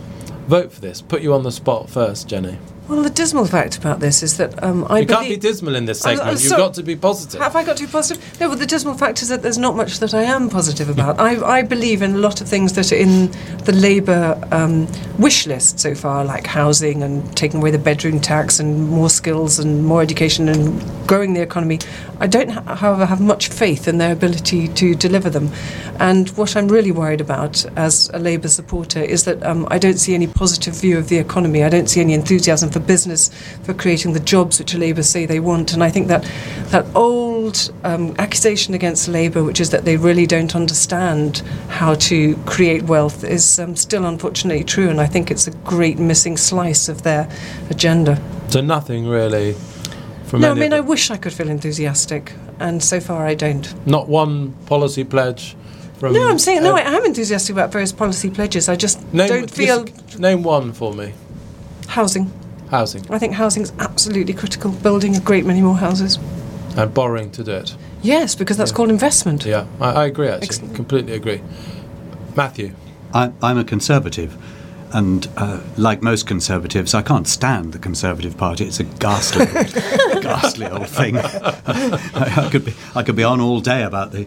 vote 0.47 0.73
for 0.73 0.81
this? 0.81 1.01
Put 1.01 1.23
you 1.23 1.33
on 1.35 1.43
the 1.43 1.53
spot 1.53 1.89
first, 1.89 2.29
Jenni. 2.29 2.59
Well, 2.91 3.05
the 3.05 3.11
dismal 3.11 3.47
fact 3.47 3.79
about 3.79 4.01
this 4.01 4.21
is 4.21 4.37
that 4.39 4.61
um, 4.65 4.85
I 4.91 4.99
you 4.99 5.07
can't 5.07 5.29
be 5.29 5.37
dismal 5.37 5.77
in 5.77 5.85
this 5.85 6.01
segment. 6.01 6.43
You've 6.43 6.57
got 6.57 6.75
to 6.75 6.83
be 6.83 6.97
positive. 6.97 7.41
Have 7.41 7.55
I 7.55 7.63
got 7.63 7.77
to 7.77 7.87
be 7.87 7.93
positive? 7.93 8.41
No, 8.41 8.49
but 8.49 8.59
the 8.59 8.67
dismal 8.67 8.95
fact 8.95 9.23
is 9.23 9.29
that 9.29 9.43
there's 9.43 9.59
not 9.59 9.77
much 9.77 10.01
that 10.01 10.13
I 10.13 10.25
am 10.25 10.51
positive 10.51 10.89
about. 10.89 11.21
I, 11.21 11.41
I 11.59 11.63
believe 11.63 12.03
in 12.03 12.17
a 12.17 12.19
lot 12.19 12.41
of 12.41 12.49
things 12.49 12.73
that 12.73 12.91
are 12.91 12.97
in 12.97 13.31
the 13.65 13.73
Labour 13.73 14.37
um, 14.51 14.89
wish 15.21 15.47
list 15.47 15.79
so 15.79 15.95
far, 15.95 16.25
like 16.25 16.49
housing 16.49 17.05
and 17.05 17.37
taking 17.37 17.61
away 17.61 17.71
the 17.71 17.79
bedroom 17.79 18.19
tax 18.19 18.59
and 18.59 18.89
more 18.91 19.09
skills 19.09 19.61
and 19.61 19.85
more 19.85 20.03
education 20.03 20.49
and 20.49 20.83
growing 21.07 21.35
the 21.35 21.43
economy. 21.43 21.79
I 22.19 22.27
don't, 22.27 22.51
however, 22.51 23.07
have 23.07 23.21
much 23.21 23.49
faith 23.49 23.87
in 23.87 23.99
their 23.99 24.13
ability 24.13 24.67
to 24.67 24.97
deliver 24.97 25.31
them. 25.31 25.53
And 26.01 26.29
what 26.31 26.57
I'm 26.57 26.67
really 26.67 26.93
worried 26.93 27.21
about 27.21 27.65
as 27.79 28.11
a 28.13 28.19
Labour 28.19 28.49
supporter 28.49 29.01
is 29.01 29.25
that 29.25 29.43
um, 29.45 29.69
I 29.71 29.79
don't 29.79 29.99
see 29.99 30.15
any 30.15 30.27
positive 30.27 30.75
view 30.75 30.99
of 30.99 31.09
the 31.09 31.19
economy. 31.19 31.63
I 31.63 31.69
don't 31.69 31.89
see 31.89 32.01
any 32.01 32.15
enthusiasm 32.15 32.71
for 32.71 32.80
for 32.81 32.87
business, 32.87 33.31
for 33.63 33.75
creating 33.75 34.13
the 34.13 34.21
jobs 34.21 34.59
which 34.59 34.75
Labour 34.75 35.03
say 35.03 35.27
they 35.27 35.41
want. 35.41 35.73
And 35.73 35.83
I 35.83 35.91
think 35.91 36.09
that 36.09 36.23
that 36.67 36.87
old 36.95 37.73
um, 37.85 38.15
accusation 38.19 38.75
against 38.75 39.09
Labour, 39.09 39.43
which 39.45 39.61
is 39.61 39.71
that 39.71 39.85
they 39.85 39.97
really 39.97 40.27
don't 40.27 40.55
understand 40.55 41.39
how 41.69 41.95
to 41.95 42.37
create 42.47 42.83
wealth, 42.85 43.25
is 43.25 43.59
um, 43.59 43.77
still 43.77 44.05
unfortunately 44.05 44.65
true. 44.65 44.89
And 44.89 45.01
I 45.01 45.07
think 45.07 45.31
it's 45.31 45.47
a 45.47 45.53
great 45.65 45.99
missing 45.99 46.37
slice 46.37 46.89
of 46.89 47.03
their 47.03 47.29
agenda. 47.71 48.21
So 48.49 48.61
nothing 48.61 49.07
really. 49.07 49.55
From 50.25 50.43
no, 50.43 50.53
I 50.53 50.55
mean, 50.55 50.73
I 50.73 50.81
wish 50.81 51.11
I 51.11 51.17
could 51.17 51.33
feel 51.33 51.49
enthusiastic, 51.49 52.33
and 52.61 52.81
so 52.83 53.01
far 53.01 53.27
I 53.27 53.35
don't. 53.35 53.75
Not 53.85 54.09
one 54.09 54.53
policy 54.67 55.03
pledge 55.03 55.57
from, 56.01 56.15
no, 56.15 56.29
I'm 56.29 56.39
saying 56.39 56.63
no. 56.63 56.77
I 56.77 56.81
am 56.81 57.05
enthusiastic 57.05 57.53
about 57.53 57.73
various 57.73 57.93
policy 57.93 58.31
pledges. 58.31 58.69
I 58.71 58.77
just 58.77 59.13
name, 59.13 59.29
don't 59.29 59.51
feel. 59.51 59.85
Name 60.19 60.43
one 60.43 60.73
for 60.73 60.95
me. 60.95 61.13
Housing. 61.89 62.33
Housing. 62.71 63.05
I 63.11 63.19
think 63.19 63.35
housing 63.35 63.63
is 63.63 63.73
absolutely 63.79 64.33
critical. 64.33 64.71
Building 64.71 65.17
a 65.17 65.21
great 65.21 65.45
many 65.45 65.61
more 65.61 65.77
houses. 65.77 66.19
And 66.77 66.95
borrowing 66.95 67.33
to 67.33 67.43
do 67.43 67.53
it. 67.53 67.77
Yes, 68.01 68.35
because 68.35 68.57
that's 68.57 68.71
yeah. 68.71 68.77
called 68.77 68.91
investment. 68.91 69.45
Yeah, 69.45 69.67
I, 69.81 69.91
I 69.91 70.07
agree. 70.07 70.29
Actually, 70.29 70.47
Excellent. 70.47 70.77
completely 70.77 71.13
agree. 71.15 71.43
Matthew. 72.37 72.75
I, 73.13 73.33
am 73.43 73.59
a 73.59 73.65
conservative. 73.65 74.37
And 74.93 75.29
uh, 75.37 75.61
like 75.77 76.03
most 76.03 76.27
conservatives, 76.27 76.95
I 76.95 77.03
can't 77.03 77.29
stand 77.29 77.73
the 77.73 77.79
Conservative 77.79 78.37
Party. 78.37 78.65
It's 78.65 78.81
a 78.81 78.85
ghastly, 78.85 79.47
ghastly 80.21 80.67
old 80.67 80.89
thing. 80.89 81.17
I, 81.19 82.45
I, 82.47 82.49
could 82.51 82.65
be, 82.65 82.75
I 82.97 83.05
could 83.05 83.15
be 83.15 83.23
on 83.23 83.41
all 83.41 83.61
day 83.61 83.85
about 83.85 84.11
the 84.11 84.27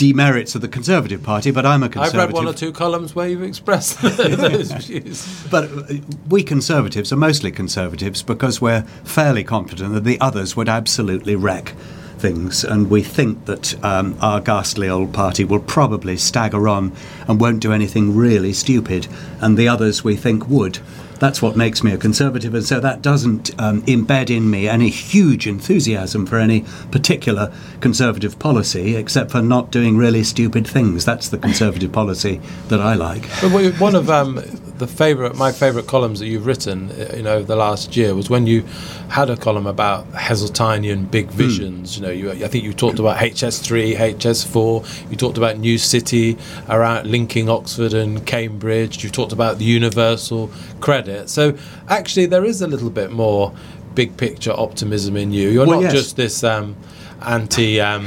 demerits 0.00 0.54
of 0.54 0.62
the 0.62 0.68
Conservative 0.68 1.22
Party, 1.22 1.50
but 1.50 1.66
I'm 1.66 1.82
a 1.82 1.88
Conservative. 1.90 2.20
I've 2.20 2.28
read 2.28 2.34
one 2.34 2.48
or 2.48 2.54
two 2.54 2.72
columns 2.72 3.14
where 3.14 3.28
you've 3.28 3.42
expressed 3.42 4.00
those 4.02 4.72
views. 4.86 5.46
But 5.50 5.64
uh, 5.64 5.96
we 6.30 6.42
Conservatives 6.42 7.12
are 7.12 7.16
mostly 7.16 7.50
Conservatives 7.50 8.22
because 8.22 8.62
we're 8.62 8.80
fairly 9.04 9.44
confident 9.44 9.92
that 9.92 10.04
the 10.04 10.18
others 10.18 10.56
would 10.56 10.70
absolutely 10.70 11.36
wreck 11.36 11.74
things, 12.16 12.64
and 12.64 12.88
we 12.88 13.02
think 13.02 13.44
that 13.44 13.84
um, 13.84 14.16
our 14.22 14.40
ghastly 14.40 14.88
old 14.88 15.12
party 15.12 15.44
will 15.44 15.60
probably 15.60 16.16
stagger 16.16 16.66
on 16.66 16.92
and 17.28 17.38
won't 17.38 17.60
do 17.60 17.70
anything 17.70 18.16
really 18.16 18.54
stupid, 18.54 19.06
and 19.42 19.58
the 19.58 19.68
others 19.68 20.02
we 20.02 20.16
think 20.16 20.48
would. 20.48 20.78
That's 21.20 21.40
what 21.42 21.54
makes 21.54 21.84
me 21.84 21.92
a 21.92 21.98
conservative, 21.98 22.54
and 22.54 22.64
so 22.64 22.80
that 22.80 23.02
doesn't 23.02 23.50
um, 23.60 23.82
embed 23.82 24.34
in 24.34 24.50
me 24.50 24.68
any 24.68 24.88
huge 24.88 25.46
enthusiasm 25.46 26.26
for 26.26 26.38
any 26.38 26.64
particular 26.90 27.52
conservative 27.80 28.38
policy, 28.38 28.96
except 28.96 29.30
for 29.30 29.42
not 29.42 29.70
doing 29.70 29.96
really 29.98 30.24
stupid 30.24 30.66
things. 30.66 31.04
That's 31.04 31.28
the 31.28 31.38
conservative 31.38 31.92
policy 31.92 32.40
that 32.68 32.80
I 32.80 32.94
like. 32.94 33.28
But 33.42 33.50
one 33.78 33.94
of 33.94 34.08
um, 34.08 34.42
the 34.80 34.86
favorite, 34.86 35.36
my 35.36 35.52
favorite 35.52 35.86
columns 35.86 36.18
that 36.18 36.26
you've 36.26 36.46
written, 36.46 36.90
uh, 36.90 37.12
you 37.16 37.22
know, 37.22 37.34
over 37.34 37.46
the 37.46 37.54
last 37.54 37.96
year 37.96 38.14
was 38.14 38.28
when 38.28 38.46
you 38.46 38.62
had 39.08 39.30
a 39.30 39.36
column 39.36 39.66
about 39.66 40.10
Heseltinian 40.12 41.10
big 41.10 41.28
visions. 41.30 41.96
You 41.96 42.02
know, 42.02 42.10
you, 42.10 42.30
I 42.32 42.48
think 42.48 42.64
you 42.64 42.72
talked 42.72 42.98
about 42.98 43.18
HS3, 43.18 43.94
HS4. 43.96 45.10
You 45.10 45.16
talked 45.16 45.38
about 45.38 45.58
New 45.58 45.78
City 45.78 46.36
around 46.68 47.06
linking 47.06 47.48
Oxford 47.48 47.92
and 47.92 48.26
Cambridge. 48.26 49.04
You 49.04 49.10
talked 49.10 49.32
about 49.32 49.58
the 49.58 49.64
universal 49.64 50.50
credit. 50.80 51.28
So 51.28 51.56
actually, 51.88 52.26
there 52.26 52.44
is 52.44 52.62
a 52.62 52.66
little 52.66 52.90
bit 52.90 53.12
more 53.12 53.52
big 53.94 54.16
picture 54.16 54.52
optimism 54.52 55.16
in 55.16 55.32
you. 55.32 55.50
You're 55.50 55.66
Well, 55.66 55.82
not 55.82 55.92
yes. 55.92 55.92
just 55.92 56.16
this 56.16 56.42
um, 56.42 56.74
anti. 57.22 57.80
Um, 57.80 58.06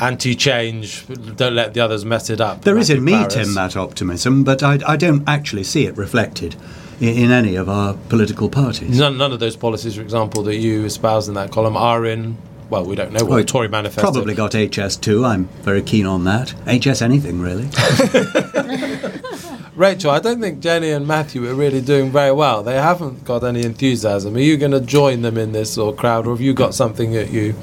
Anti-change, 0.00 1.06
don't 1.36 1.54
let 1.54 1.74
the 1.74 1.80
others 1.80 2.04
mess 2.04 2.30
it 2.30 2.40
up. 2.40 2.62
There 2.62 2.78
is 2.78 2.88
in 2.88 3.04
me, 3.04 3.12
Paris. 3.12 3.34
Tim, 3.34 3.54
that 3.54 3.76
optimism, 3.76 4.44
but 4.44 4.62
I, 4.62 4.78
I 4.86 4.96
don't 4.96 5.28
actually 5.28 5.64
see 5.64 5.84
it 5.86 5.96
reflected 5.96 6.56
in, 7.00 7.08
in 7.24 7.30
any 7.30 7.54
of 7.56 7.68
our 7.68 7.94
political 8.08 8.48
parties. 8.48 8.98
None, 8.98 9.18
none 9.18 9.32
of 9.32 9.40
those 9.40 9.56
policies, 9.56 9.96
for 9.96 10.02
example, 10.02 10.42
that 10.44 10.56
you 10.56 10.84
espouse 10.84 11.28
in 11.28 11.34
that 11.34 11.50
column 11.50 11.76
are 11.76 12.06
in. 12.06 12.38
Well, 12.70 12.84
we 12.84 12.94
don't 12.94 13.12
know 13.12 13.24
what 13.24 13.36
the 13.36 13.44
Tory 13.44 13.68
manifesto. 13.68 14.00
Probably 14.00 14.32
got 14.32 14.52
HS2. 14.52 15.26
I'm 15.26 15.44
very 15.62 15.82
keen 15.82 16.06
on 16.06 16.24
that. 16.24 16.54
HS 16.66 17.02
anything, 17.02 17.40
really. 17.40 17.68
Rachel, 19.74 20.10
I 20.10 20.20
don't 20.20 20.40
think 20.40 20.60
Jenni 20.60 20.94
and 20.94 21.06
Matthew 21.06 21.48
are 21.48 21.54
really 21.54 21.80
doing 21.80 22.10
very 22.10 22.32
well. 22.32 22.62
They 22.62 22.76
haven't 22.76 23.24
got 23.24 23.42
any 23.42 23.64
enthusiasm. 23.64 24.36
Are 24.36 24.40
you 24.40 24.56
going 24.56 24.72
to 24.72 24.80
join 24.80 25.22
them 25.22 25.36
in 25.36 25.52
this 25.52 25.76
of 25.78 25.96
crowd, 25.96 26.26
or 26.26 26.30
have 26.30 26.40
you 26.40 26.54
got 26.54 26.74
something 26.74 27.12
that 27.12 27.30
you? 27.30 27.54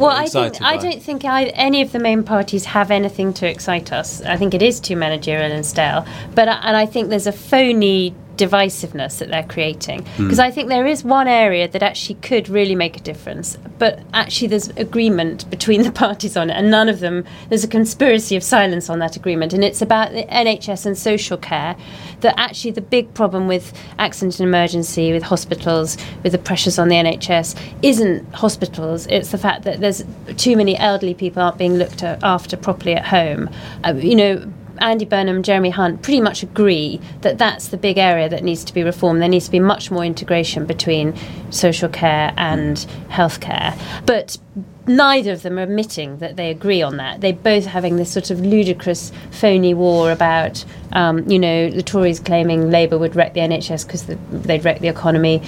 Well, 0.00 0.10
I 0.10 0.26
think 0.26 0.62
I 0.62 0.76
don't 0.76 1.02
think 1.02 1.24
I, 1.24 1.44
any 1.46 1.82
of 1.82 1.92
the 1.92 1.98
main 1.98 2.22
parties 2.22 2.64
have 2.64 2.90
anything 2.90 3.34
to 3.34 3.48
excite 3.48 3.92
us. 3.92 4.22
I 4.22 4.36
think 4.36 4.54
it 4.54 4.62
is 4.62 4.80
too 4.80 4.96
managerial 4.96 5.52
and 5.52 5.64
stale. 5.64 6.06
But 6.34 6.48
and 6.48 6.76
I 6.76 6.86
think 6.86 7.10
there's 7.10 7.26
a 7.26 7.32
phony 7.32 8.14
divisiveness 8.40 9.18
that 9.18 9.28
they're 9.28 9.44
creating 9.44 10.06
because 10.16 10.38
I 10.38 10.50
think 10.50 10.68
there 10.68 10.86
is 10.86 11.04
one 11.04 11.28
area 11.28 11.68
that 11.68 11.82
actually 11.82 12.14
could 12.16 12.48
really 12.48 12.74
make 12.74 12.96
a 12.96 13.00
difference. 13.00 13.56
But 13.78 14.00
actually, 14.14 14.48
there's 14.48 14.68
agreement 14.70 15.48
between 15.50 15.82
the 15.88 15.92
parties 15.92 16.36
on 16.36 16.50
it, 16.50 16.54
and 16.54 16.70
none 16.70 16.88
of 16.88 17.00
them. 17.00 17.24
There's 17.48 17.64
a 17.64 17.68
conspiracy 17.68 18.36
of 18.36 18.42
silence 18.42 18.88
on 18.88 18.98
that 19.00 19.16
agreement, 19.16 19.52
and 19.52 19.64
it's 19.64 19.82
about 19.82 20.12
the 20.12 20.24
NHS 20.24 20.86
and 20.86 20.96
social 20.96 21.36
care. 21.36 21.76
That 22.20 22.34
actually 22.38 22.72
the 22.72 22.82
big 22.82 23.12
problem 23.14 23.48
with 23.48 23.72
accident 23.98 24.38
and 24.40 24.48
emergency, 24.48 25.12
with 25.12 25.22
hospitals, 25.22 25.96
with 26.22 26.32
the 26.32 26.38
pressures 26.38 26.78
on 26.78 26.88
the 26.88 26.96
NHS, 26.96 27.58
isn't 27.82 28.34
hospitals. 28.34 29.06
It's 29.06 29.30
the 29.30 29.38
fact 29.38 29.62
that 29.64 29.80
there's 29.80 30.04
too 30.36 30.56
many 30.56 30.76
elderly 30.76 31.14
people 31.14 31.42
aren't 31.42 31.58
being 31.58 31.74
looked 31.74 32.02
after 32.02 32.56
properly 32.56 32.94
at 32.94 33.06
home. 33.06 33.50
Uh, 33.84 33.94
you 33.94 34.16
know. 34.16 34.52
Andy 34.80 35.04
Burnham, 35.04 35.42
Jeremy 35.42 35.70
Hunt 35.70 36.02
pretty 36.02 36.20
much 36.20 36.42
agree 36.42 37.00
that 37.20 37.38
that's 37.38 37.68
the 37.68 37.76
big 37.76 37.98
area 37.98 38.28
that 38.28 38.42
needs 38.42 38.64
to 38.64 38.74
be 38.74 38.82
reformed. 38.82 39.20
There 39.20 39.28
needs 39.28 39.46
to 39.46 39.50
be 39.50 39.60
much 39.60 39.90
more 39.90 40.04
integration 40.04 40.66
between 40.66 41.14
social 41.50 41.88
care 41.88 42.32
and 42.36 42.76
healthcare. 43.08 43.78
But 44.06 44.38
neither 44.86 45.32
of 45.32 45.42
them 45.42 45.58
are 45.58 45.62
admitting 45.62 46.18
that 46.18 46.36
they 46.36 46.50
agree 46.50 46.82
on 46.82 46.96
that. 46.96 47.20
They're 47.20 47.32
both 47.32 47.66
having 47.66 47.96
this 47.96 48.10
sort 48.10 48.30
of 48.30 48.40
ludicrous, 48.40 49.12
phony 49.30 49.74
war 49.74 50.10
about, 50.10 50.64
um, 50.92 51.28
you 51.30 51.38
know, 51.38 51.70
the 51.70 51.82
Tories 51.82 52.18
claiming 52.18 52.70
Labour 52.70 52.98
would 52.98 53.14
wreck 53.14 53.34
the 53.34 53.40
NHS 53.40 53.86
because 53.86 54.06
the, 54.06 54.16
they'd 54.30 54.64
wreck 54.64 54.80
the 54.80 54.88
economy. 54.88 55.42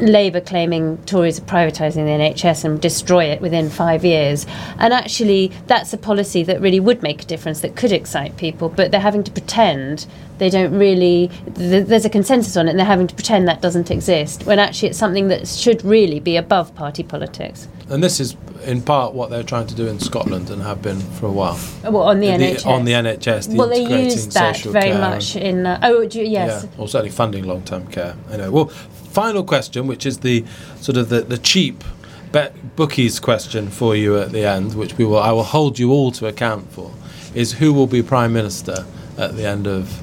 Labour 0.00 0.40
claiming 0.40 0.98
Tories 1.06 1.38
are 1.38 1.42
privatising 1.42 2.04
the 2.04 2.24
NHS 2.24 2.64
and 2.64 2.80
destroy 2.80 3.24
it 3.24 3.40
within 3.40 3.70
five 3.70 4.04
years. 4.04 4.46
And 4.78 4.92
actually, 4.92 5.52
that's 5.66 5.92
a 5.92 5.98
policy 5.98 6.42
that 6.42 6.60
really 6.60 6.80
would 6.80 7.02
make 7.02 7.22
a 7.22 7.26
difference, 7.26 7.60
that 7.60 7.76
could 7.76 7.92
excite 7.92 8.36
people, 8.36 8.68
but 8.68 8.90
they're 8.90 9.00
having 9.00 9.24
to 9.24 9.30
pretend 9.30 10.06
they 10.38 10.50
don't 10.50 10.76
really, 10.76 11.30
th- 11.54 11.86
there's 11.86 12.04
a 12.04 12.10
consensus 12.10 12.56
on 12.56 12.66
it, 12.66 12.70
and 12.70 12.78
they're 12.78 12.86
having 12.86 13.06
to 13.06 13.14
pretend 13.14 13.48
that 13.48 13.62
doesn't 13.62 13.90
exist, 13.90 14.44
when 14.44 14.58
actually 14.58 14.90
it's 14.90 14.98
something 14.98 15.28
that 15.28 15.48
should 15.48 15.84
really 15.84 16.20
be 16.20 16.36
above 16.36 16.74
party 16.74 17.02
politics. 17.02 17.68
And 17.88 18.02
this 18.02 18.20
is 18.20 18.36
in 18.64 18.82
part 18.82 19.14
what 19.14 19.30
they're 19.30 19.42
trying 19.42 19.66
to 19.68 19.74
do 19.74 19.86
in 19.86 20.00
Scotland 20.00 20.50
and 20.50 20.60
have 20.62 20.82
been 20.82 21.00
for 21.00 21.26
a 21.26 21.32
while. 21.32 21.58
Well, 21.84 22.02
on 22.02 22.20
the, 22.20 22.26
NHS. 22.26 22.66
On 22.66 22.84
the 22.84 22.92
NHS, 22.92 23.50
the 23.50 23.56
well, 23.56 23.68
they 23.68 24.04
use 24.04 24.26
that 24.28 24.58
very 24.58 24.92
much 24.92 25.36
in. 25.36 25.66
Uh, 25.66 25.78
oh, 25.82 26.06
do 26.06 26.20
you, 26.20 26.26
yes. 26.26 26.64
Yeah, 26.64 26.80
or 26.80 26.88
certainly 26.88 27.10
funding 27.10 27.44
long-term 27.44 27.86
care. 27.88 28.16
Anyway, 28.30 28.48
well, 28.48 28.66
final 28.68 29.44
question, 29.44 29.86
which 29.86 30.04
is 30.04 30.18
the 30.18 30.44
sort 30.80 30.96
of 30.96 31.08
the, 31.08 31.20
the 31.20 31.38
cheap 31.38 31.84
bet 32.32 32.54
bookies 32.76 33.20
question 33.20 33.68
for 33.70 33.94
you 33.94 34.18
at 34.18 34.32
the 34.32 34.44
end, 34.44 34.74
which 34.74 34.98
we 34.98 35.04
will 35.04 35.18
I 35.18 35.32
will 35.32 35.44
hold 35.44 35.78
you 35.78 35.92
all 35.92 36.10
to 36.12 36.26
account 36.26 36.70
for, 36.72 36.92
is 37.34 37.52
who 37.52 37.72
will 37.72 37.86
be 37.86 38.02
prime 38.02 38.32
minister 38.32 38.84
at 39.16 39.36
the 39.36 39.46
end 39.46 39.66
of 39.66 40.02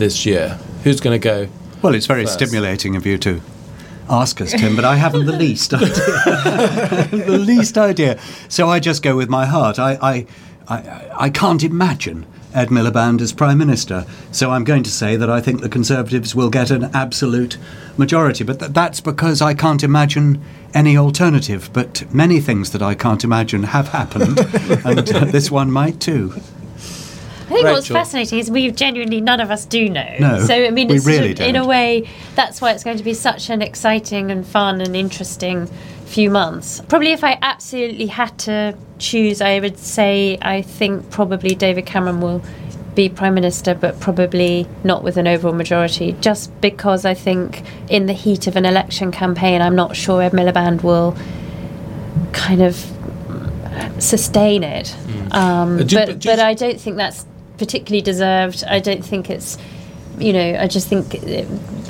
this 0.00 0.26
year? 0.26 0.58
Who's 0.82 0.98
going 0.98 1.20
to 1.20 1.22
go? 1.24 1.48
Well, 1.82 1.94
it's 1.94 2.06
very 2.06 2.24
First. 2.24 2.34
stimulating 2.34 2.96
of 2.96 3.06
you 3.06 3.18
to 3.18 3.40
ask 4.08 4.40
us, 4.40 4.52
Tim, 4.52 4.74
but 4.74 4.84
I 4.84 4.96
haven't 4.96 5.26
the 5.26 5.36
least 5.36 5.72
idea. 5.74 5.88
the 7.12 7.38
least 7.38 7.78
idea. 7.78 8.18
So 8.48 8.68
I 8.68 8.80
just 8.80 9.02
go 9.02 9.14
with 9.14 9.28
my 9.28 9.46
heart. 9.46 9.78
I, 9.78 9.98
I, 10.02 10.26
I, 10.68 11.10
I 11.26 11.30
can't 11.30 11.62
imagine 11.62 12.26
Ed 12.54 12.68
Miliband 12.70 13.20
as 13.20 13.32
Prime 13.32 13.58
Minister. 13.58 14.04
So 14.32 14.50
I'm 14.50 14.64
going 14.64 14.82
to 14.82 14.90
say 14.90 15.16
that 15.16 15.30
I 15.30 15.40
think 15.40 15.60
the 15.60 15.68
Conservatives 15.68 16.34
will 16.34 16.50
get 16.50 16.70
an 16.70 16.84
absolute 16.94 17.56
majority. 17.96 18.42
But 18.42 18.58
th- 18.58 18.72
that's 18.72 19.00
because 19.00 19.40
I 19.42 19.54
can't 19.54 19.84
imagine 19.84 20.42
any 20.74 20.96
alternative. 20.96 21.70
But 21.72 22.12
many 22.12 22.40
things 22.40 22.72
that 22.72 22.82
I 22.82 22.94
can't 22.94 23.22
imagine 23.22 23.64
have 23.64 23.88
happened, 23.88 24.38
and 24.84 25.12
uh, 25.14 25.24
this 25.26 25.50
one 25.50 25.70
might 25.70 26.00
too. 26.00 26.34
I 27.50 27.54
think 27.54 27.64
what's 27.66 27.88
fascinating 27.88 28.38
is 28.38 28.50
we 28.50 28.70
genuinely 28.70 29.20
none 29.20 29.40
of 29.40 29.50
us 29.50 29.64
do 29.66 29.88
know. 29.88 30.16
No, 30.20 30.44
so 30.44 30.54
I 30.54 30.70
mean, 30.70 30.88
we 30.88 30.96
it's 30.96 31.04
sort 31.04 31.16
really 31.18 31.32
of, 31.32 31.40
in 31.40 31.56
a 31.56 31.66
way 31.66 32.08
that's 32.34 32.60
why 32.60 32.72
it's 32.72 32.84
going 32.84 32.96
to 32.98 33.02
be 33.04 33.14
such 33.14 33.50
an 33.50 33.60
exciting 33.62 34.30
and 34.30 34.46
fun 34.46 34.80
and 34.80 34.94
interesting 34.94 35.66
few 36.06 36.30
months. 36.30 36.80
Probably, 36.88 37.12
if 37.12 37.22
I 37.24 37.38
absolutely 37.42 38.06
had 38.06 38.36
to 38.40 38.76
choose, 38.98 39.40
I 39.40 39.60
would 39.60 39.78
say 39.78 40.38
I 40.42 40.62
think 40.62 41.10
probably 41.10 41.54
David 41.54 41.86
Cameron 41.86 42.20
will 42.20 42.42
be 42.94 43.08
prime 43.08 43.34
minister, 43.34 43.74
but 43.74 43.98
probably 44.00 44.66
not 44.82 45.04
with 45.04 45.16
an 45.16 45.28
overall 45.28 45.54
majority. 45.54 46.12
Just 46.20 46.58
because 46.60 47.04
I 47.04 47.14
think 47.14 47.62
in 47.88 48.06
the 48.06 48.12
heat 48.12 48.46
of 48.48 48.56
an 48.56 48.64
election 48.64 49.12
campaign, 49.12 49.62
I'm 49.62 49.76
not 49.76 49.94
sure 49.96 50.22
Ed 50.22 50.32
Miliband 50.32 50.82
will 50.82 51.16
kind 52.32 52.62
of 52.62 52.74
sustain 53.98 54.62
it. 54.64 54.94
Um, 55.30 55.78
Uh, 55.78 55.82
do- 55.84 55.96
but 55.96 56.06
but 56.08 56.22
but, 56.24 56.38
I 56.40 56.54
don't 56.54 56.80
think 56.80 56.96
that's 56.96 57.24
particularly 57.60 58.00
deserved. 58.00 58.64
I 58.66 58.80
don't 58.80 59.04
think 59.04 59.28
it's, 59.28 59.58
you 60.18 60.32
know, 60.32 60.56
I 60.58 60.66
just 60.66 60.88
think 60.88 61.10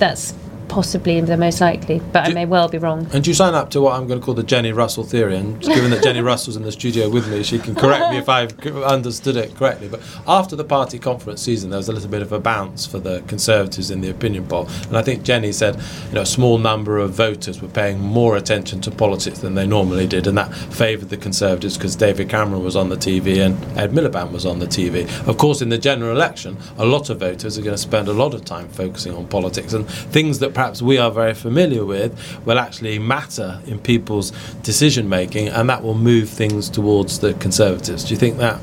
that's 0.00 0.34
possibly 0.70 1.20
the 1.20 1.36
most 1.36 1.60
likely, 1.60 2.00
but 2.12 2.28
I 2.28 2.32
may 2.32 2.46
well 2.46 2.68
be 2.68 2.78
wrong. 2.78 3.08
And 3.12 3.24
do 3.24 3.30
you 3.30 3.34
sign 3.34 3.54
up 3.54 3.70
to 3.70 3.80
what 3.82 3.94
I'm 3.94 4.06
going 4.06 4.20
to 4.20 4.24
call 4.24 4.34
the 4.34 4.44
Jenni 4.44 4.74
Russell 4.74 5.02
theory? 5.02 5.36
And 5.36 5.60
given 5.60 5.90
that 5.90 6.02
Jenni 6.02 6.24
Russell's 6.24 6.56
in 6.56 6.62
the 6.62 6.70
studio 6.70 7.08
with 7.10 7.28
me, 7.28 7.42
she 7.42 7.58
can 7.58 7.74
correct 7.74 8.10
me 8.10 8.18
if 8.18 8.28
I've 8.28 8.56
understood 8.84 9.36
it 9.36 9.56
correctly. 9.56 9.88
But 9.88 10.00
after 10.28 10.54
the 10.54 10.64
party 10.64 11.00
conference 11.00 11.42
season, 11.42 11.70
there 11.70 11.76
was 11.76 11.88
a 11.88 11.92
little 11.92 12.08
bit 12.08 12.22
of 12.22 12.30
a 12.30 12.38
bounce 12.38 12.86
for 12.86 13.00
the 13.00 13.20
Conservatives 13.26 13.90
in 13.90 14.00
the 14.00 14.10
opinion 14.10 14.46
poll. 14.46 14.68
And 14.86 14.96
I 14.96 15.02
think 15.02 15.24
Jenni 15.24 15.52
said, 15.52 15.74
you 16.08 16.14
know, 16.14 16.22
a 16.22 16.26
small 16.26 16.56
number 16.56 16.98
of 16.98 17.10
voters 17.10 17.60
were 17.60 17.68
paying 17.68 17.98
more 17.98 18.36
attention 18.36 18.80
to 18.82 18.92
politics 18.92 19.40
than 19.40 19.56
they 19.56 19.66
normally 19.66 20.06
did, 20.06 20.28
and 20.28 20.38
that 20.38 20.54
favoured 20.54 21.08
the 21.08 21.16
Conservatives 21.16 21.76
because 21.76 21.96
David 21.96 22.28
Cameron 22.28 22.62
was 22.62 22.76
on 22.76 22.90
the 22.90 22.96
TV 22.96 23.44
and 23.44 23.56
Ed 23.76 23.90
Miliband 23.90 24.30
was 24.30 24.46
on 24.46 24.60
the 24.60 24.66
TV. 24.66 25.04
Of 25.26 25.36
course, 25.36 25.62
in 25.62 25.68
the 25.68 25.78
general 25.78 26.12
election, 26.12 26.56
a 26.78 26.84
lot 26.84 27.10
of 27.10 27.18
voters 27.18 27.58
are 27.58 27.62
going 27.62 27.74
to 27.74 27.82
spend 27.82 28.06
a 28.06 28.12
lot 28.12 28.34
of 28.34 28.44
time 28.44 28.68
focusing 28.68 29.14
on 29.14 29.26
politics 29.26 29.72
and 29.72 29.88
things 29.88 30.38
that 30.38 30.54
perhaps 30.60 30.82
we 30.82 30.98
are 30.98 31.10
very 31.10 31.32
familiar 31.32 31.86
with 31.86 32.10
will 32.44 32.58
actually 32.58 32.98
matter 32.98 33.62
in 33.66 33.78
people's 33.78 34.30
decision 34.62 35.08
making, 35.08 35.48
and 35.48 35.70
that 35.70 35.82
will 35.82 35.94
move 35.94 36.28
things 36.28 36.68
towards 36.68 37.20
the 37.20 37.32
Conservatives. 37.34 38.04
Do 38.04 38.10
you 38.12 38.20
think 38.20 38.36
that 38.36 38.60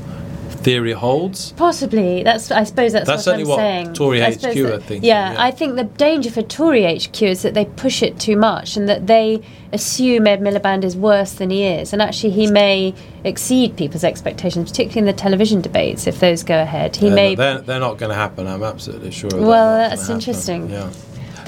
theory 0.62 0.92
holds? 0.92 1.52
Possibly. 1.52 2.22
That's. 2.22 2.52
I 2.52 2.62
suppose 2.62 2.92
that's, 2.92 3.08
That's 3.08 3.26
what 3.26 3.40
I'm 3.40 3.48
what 3.48 3.56
saying. 3.56 3.94
Tory 3.94 4.22
I 4.22 4.30
HQ 4.30 4.40
suppose 4.40 4.56
are 4.58 4.66
that- 4.78 4.82
thinking, 4.84 5.08
Yeah, 5.08 5.32
yeah. 5.32 5.42
I 5.42 5.50
think 5.50 5.74
the 5.74 5.84
danger 5.84 6.30
for 6.30 6.42
Tory 6.42 6.84
HQ 6.98 7.20
is 7.22 7.42
that 7.42 7.54
they 7.54 7.64
push 7.64 8.00
it 8.00 8.20
too 8.20 8.36
much 8.36 8.76
and 8.76 8.88
that 8.88 9.08
they 9.08 9.42
assume 9.72 10.28
Ed 10.28 10.40
Miliband 10.40 10.84
is 10.84 10.96
worse 10.96 11.32
than 11.32 11.50
he 11.50 11.64
is, 11.64 11.92
and 11.92 12.00
actually 12.00 12.30
he 12.30 12.46
may 12.48 12.94
exceed 13.24 13.76
people's 13.76 14.04
expectations, 14.04 14.70
particularly 14.70 15.00
in 15.00 15.06
the 15.16 15.20
television 15.20 15.60
debates 15.60 16.06
if 16.06 16.20
those 16.20 16.44
go 16.44 16.62
ahead. 16.62 16.94
He 16.94 17.10
Uh, 17.10 17.14
may. 17.16 17.34
they're, 17.34 17.58
they're 17.58 17.80
not 17.80 17.98
going 17.98 18.10
to 18.10 18.16
happen. 18.24 18.46
I'm 18.46 18.62
absolutely 18.62 19.10
sure. 19.10 19.30
Well, 19.34 19.78
that's 19.88 20.08
interesting. 20.08 20.70
Yeah. 20.70 20.90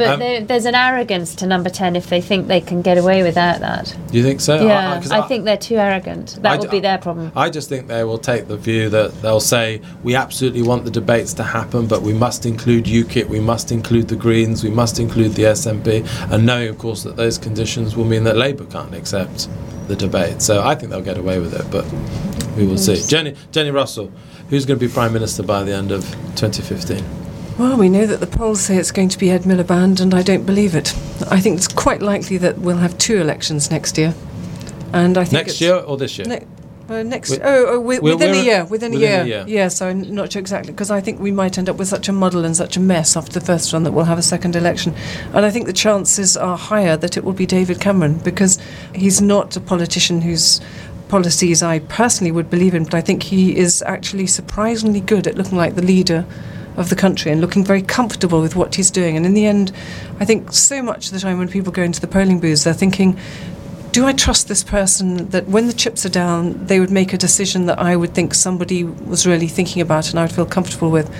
But 0.01 0.15
Um, 0.15 0.19
there, 0.21 0.41
there's 0.41 0.65
an 0.65 0.75
arrogance 0.75 1.35
to 1.37 1.47
number 1.47 1.69
10 1.69 1.95
if 1.95 2.09
they 2.09 2.21
think 2.23 2.49
they 2.49 2.61
can 2.61 2.81
get 2.81 2.97
away 2.97 3.23
without 3.23 3.61
that. 3.61 3.95
Do 4.11 4.17
you 4.17 4.25
think 4.25 4.41
so? 4.41 4.65
Yeah, 4.67 4.99
'cause 4.99 5.11
I, 5.11 5.21
think 5.23 5.45
they're 5.45 5.57
too 5.57 5.77
arrogant. 5.77 6.39
That 6.43 6.53
I 6.53 6.57
will 6.57 6.63
d- 6.65 6.71
be 6.71 6.81
their 6.81 6.97
problem. 6.99 7.33
I 7.37 7.51
just 7.51 7.69
think 7.69 7.87
they 7.87 8.03
will 8.05 8.19
take 8.19 8.49
the 8.49 8.57
view 8.57 8.89
that 8.89 9.21
they'll 9.21 9.41
say 9.41 9.83
we 10.03 10.15
absolutely 10.15 10.63
want 10.63 10.85
the 10.85 10.91
debates 10.91 11.35
to 11.35 11.43
happen, 11.43 11.87
but 11.87 12.01
we 12.03 12.15
must 12.15 12.47
include 12.47 12.87
UKIP, 12.87 13.29
we 13.29 13.41
must 13.41 13.71
include 13.71 14.09
the 14.09 14.17
Greens, 14.17 14.65
we 14.65 14.71
must 14.71 14.99
include 14.99 15.35
the 15.35 15.43
SNP, 15.45 16.07
and 16.33 16.47
knowing, 16.47 16.69
of 16.69 16.79
course, 16.79 17.03
that 17.03 17.17
those 17.17 17.37
conditions 17.37 17.95
will 17.95 18.07
mean 18.07 18.25
that 18.25 18.37
Labour 18.39 18.65
can't 18.65 18.95
accept 18.95 19.49
the 19.89 19.97
debate. 19.97 20.41
So 20.41 20.63
I 20.63 20.75
think 20.77 20.91
they'll 20.91 21.03
get 21.03 21.19
away 21.19 21.39
with 21.41 21.53
it, 21.55 21.67
but 21.71 21.85
we 22.57 22.67
will 22.67 22.79
see. 22.79 22.95
Jenni, 22.95 23.37
Jenni 23.53 23.73
Russell, 23.73 24.11
who's 24.49 24.65
going 24.65 24.79
to 24.81 24.87
be 24.87 24.91
Prime 24.93 25.13
Minister 25.13 25.43
by 25.43 25.63
the 25.63 25.73
end 25.75 25.91
of 25.93 26.03
2015? 26.37 27.05
Well, 27.61 27.77
we 27.77 27.91
know 27.91 28.07
that 28.07 28.21
the 28.21 28.27
polls 28.27 28.63
say 28.63 28.79
it's 28.79 28.91
going 28.91 29.11
to 29.11 29.19
be 29.19 29.31
Ed 29.31 29.43
Miliband, 29.43 30.01
and 30.01 30.15
I 30.15 30.23
don't 30.23 30.47
believe 30.47 30.75
it. 30.75 30.95
I 31.31 31.41
think 31.41 31.59
it's 31.59 31.69
quite 31.69 32.01
likely 32.01 32.39
that 32.39 32.57
we'll 32.57 32.79
have 32.79 32.97
two 32.97 33.21
elections 33.21 33.71
next 33.71 33.99
year. 33.99 34.15
And 34.95 35.19
I 35.19 35.25
think 35.25 35.47
Next 35.47 35.61
year 35.61 35.75
or 35.75 35.99
this 35.99 36.17
year? 36.17 36.27
Ne- 36.27 36.47
uh, 36.89 37.03
next, 37.03 37.33
oh, 37.33 37.39
oh 37.45 37.75
wi- 37.75 38.01
we're- 38.01 38.15
within 38.15 38.31
we're- 38.31 38.41
a 38.41 38.43
year, 38.45 38.65
within, 38.65 38.93
within 38.93 38.95
a 38.95 39.13
a 39.13 39.25
year. 39.27 39.27
year. 39.27 39.45
Yeah, 39.47 39.69
so 39.69 39.89
I'm 39.89 40.15
not 40.15 40.33
sure 40.33 40.41
exactly 40.41 40.73
because 40.73 40.91
I 40.91 41.03
think 41.03 41.21
we 41.21 41.33
might 41.33 41.59
end 41.59 41.69
up 41.69 41.77
with 41.77 41.89
such 41.89 42.09
a 42.09 42.13
muddle 42.13 42.47
and 42.47 42.57
such 42.57 42.79
a 42.79 42.81
mess 42.81 43.15
after 43.15 43.39
the 43.39 43.45
first 43.45 43.71
one 43.75 43.83
that 43.83 43.93
we'll 43.93 44.07
have 44.07 44.19
a 44.19 44.23
second 44.23 44.57
election. 44.57 44.95
And 45.35 45.45
I 45.45 45.51
think 45.51 45.67
the 45.67 45.75
chances 45.75 46.39
are 46.39 46.57
higher 46.57 46.97
that 46.97 47.19
it 47.19 47.25
will 47.25 47.35
be 47.35 47.45
David 47.45 47.79
Cameron 47.79 48.15
because 48.25 48.59
he's 48.95 49.21
not 49.21 49.55
a 49.55 49.61
politician 49.61 50.23
whose 50.23 50.63
policies 51.09 51.63
I 51.63 51.81
personally 51.81 52.33
would 52.33 52.49
believe 52.49 52.75
in, 52.75 52.85
but 52.85 52.95
I 52.95 53.03
think 53.03 53.25
he 53.25 53.55
is 53.55 53.83
actually 53.83 54.29
surprisingly 54.29 55.01
good 55.03 55.27
at 55.27 55.35
looking 55.37 55.59
like 55.59 55.75
the 55.75 55.83
leader 55.83 56.25
of 56.81 56.89
the 56.89 56.97
country 56.97 57.31
and 57.31 57.41
looking 57.41 57.65
very 57.65 57.83
comfortable 57.83 58.41
with 58.41 58.57
what 58.57 58.75
he's 58.75 58.91
doing. 58.91 59.17
And 59.17 59.27
in 59.27 59.35
the 59.35 59.47
end, 59.47 59.71
I 60.19 60.25
think 60.25 60.53
so 60.53 60.83
much 60.83 61.07
of 61.07 61.13
the 61.13 61.21
time 61.21 61.39
when 61.39 61.49
people 61.49 61.73
go 61.73 61.83
into 61.83 62.01
the 62.01 62.09
polling 62.09 62.41
booths, 62.41 62.65
they're 62.65 62.75
thinking, 62.75 63.19
do 63.93 64.07
I 64.07 64.13
trust 64.13 64.49
this 64.49 64.65
person 64.65 65.29
that 65.31 65.49
when 65.49 65.67
the 65.67 65.73
chips 65.73 66.07
are 66.07 66.11
down, 66.11 66.67
they 66.67 66.81
would 66.81 66.91
make 66.91 67.13
a 67.13 67.19
decision 67.19 67.67
that 67.67 67.79
I 67.79 67.97
would 67.97 68.15
think 68.15 68.35
somebody 68.35 68.85
was 68.85 69.27
really 69.27 69.49
thinking 69.49 69.83
about 69.83 70.11
and 70.11 70.19
I 70.19 70.23
would 70.23 70.33
feel 70.33 70.47
comfortable 70.47 70.91
with? 70.91 71.15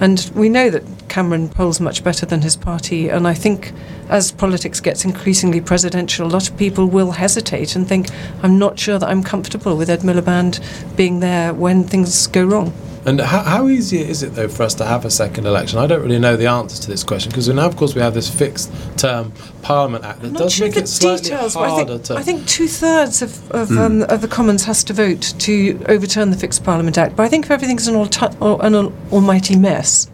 And 0.00 0.30
we 0.34 0.48
know 0.48 0.68
that 0.70 0.82
Cameron 1.08 1.48
polls 1.48 1.80
much 1.80 2.04
better 2.04 2.26
than 2.26 2.42
his 2.42 2.56
party. 2.56 3.08
And 3.08 3.26
I 3.26 3.32
think 3.32 3.72
as 4.08 4.32
politics 4.32 4.80
gets 4.80 5.04
increasingly 5.04 5.60
presidential, 5.60 6.26
a 6.26 6.28
lot 6.28 6.50
of 6.50 6.56
people 6.58 6.86
will 6.86 7.12
hesitate 7.12 7.76
and 7.76 7.88
think, 7.88 8.08
I'm 8.42 8.58
not 8.58 8.78
sure 8.78 8.98
that 8.98 9.08
I'm 9.08 9.22
comfortable 9.22 9.76
with 9.76 9.88
Ed 9.88 10.00
Miliband 10.00 10.60
being 10.96 11.20
there 11.20 11.54
when 11.54 11.84
things 11.84 12.26
go 12.26 12.44
wrong. 12.44 12.74
And 13.06 13.20
how, 13.20 13.42
how 13.44 13.68
easy 13.68 14.00
is 14.00 14.24
it, 14.24 14.34
though, 14.34 14.48
for 14.48 14.64
us 14.64 14.74
to 14.74 14.84
have 14.84 15.04
a 15.04 15.10
second 15.10 15.46
election? 15.46 15.78
I 15.78 15.86
don't 15.86 16.02
really 16.02 16.18
know 16.18 16.36
the 16.36 16.48
answer 16.48 16.82
to 16.82 16.88
this 16.88 17.04
question 17.04 17.30
because 17.30 17.48
now, 17.48 17.64
of 17.64 17.76
course, 17.76 17.94
we 17.94 18.00
have 18.00 18.14
this 18.14 18.28
fixed 18.28 18.72
term 18.98 19.32
Parliament 19.62 20.04
Act 20.04 20.22
that 20.22 20.32
does 20.32 20.52
sure 20.52 20.66
make 20.66 20.76
it 20.76 20.88
slightly 20.88 21.30
details, 21.30 21.54
but 21.54 21.60
I 21.60 21.68
harder 21.68 21.92
think, 21.92 22.04
to. 22.06 22.16
I 22.16 22.22
think 22.22 22.48
two 22.48 22.66
thirds 22.66 23.22
of, 23.22 23.50
of, 23.52 23.70
um, 23.78 24.02
of 24.02 24.22
the 24.22 24.28
Commons 24.28 24.64
has 24.64 24.82
to 24.84 24.92
vote 24.92 25.34
to 25.38 25.80
overturn 25.88 26.30
the 26.30 26.36
Fixed 26.36 26.64
Parliament 26.64 26.98
Act. 26.98 27.14
But 27.14 27.22
I 27.22 27.28
think 27.28 27.44
if 27.44 27.52
everything's 27.52 27.86
an, 27.86 27.94
an 27.94 28.74
al- 28.74 28.92
almighty 29.12 29.54
mess 29.54 30.10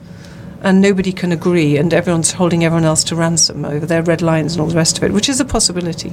and 0.60 0.82
nobody 0.82 1.12
can 1.12 1.32
agree 1.32 1.78
and 1.78 1.94
everyone's 1.94 2.32
holding 2.32 2.62
everyone 2.62 2.84
else 2.84 3.02
to 3.04 3.16
ransom 3.16 3.64
over 3.64 3.86
their 3.86 4.02
red 4.02 4.20
lines 4.20 4.52
and 4.52 4.60
all 4.60 4.68
the 4.68 4.76
rest 4.76 4.98
of 4.98 5.04
it, 5.04 5.12
which 5.12 5.30
is 5.30 5.40
a 5.40 5.44
possibility, 5.46 6.12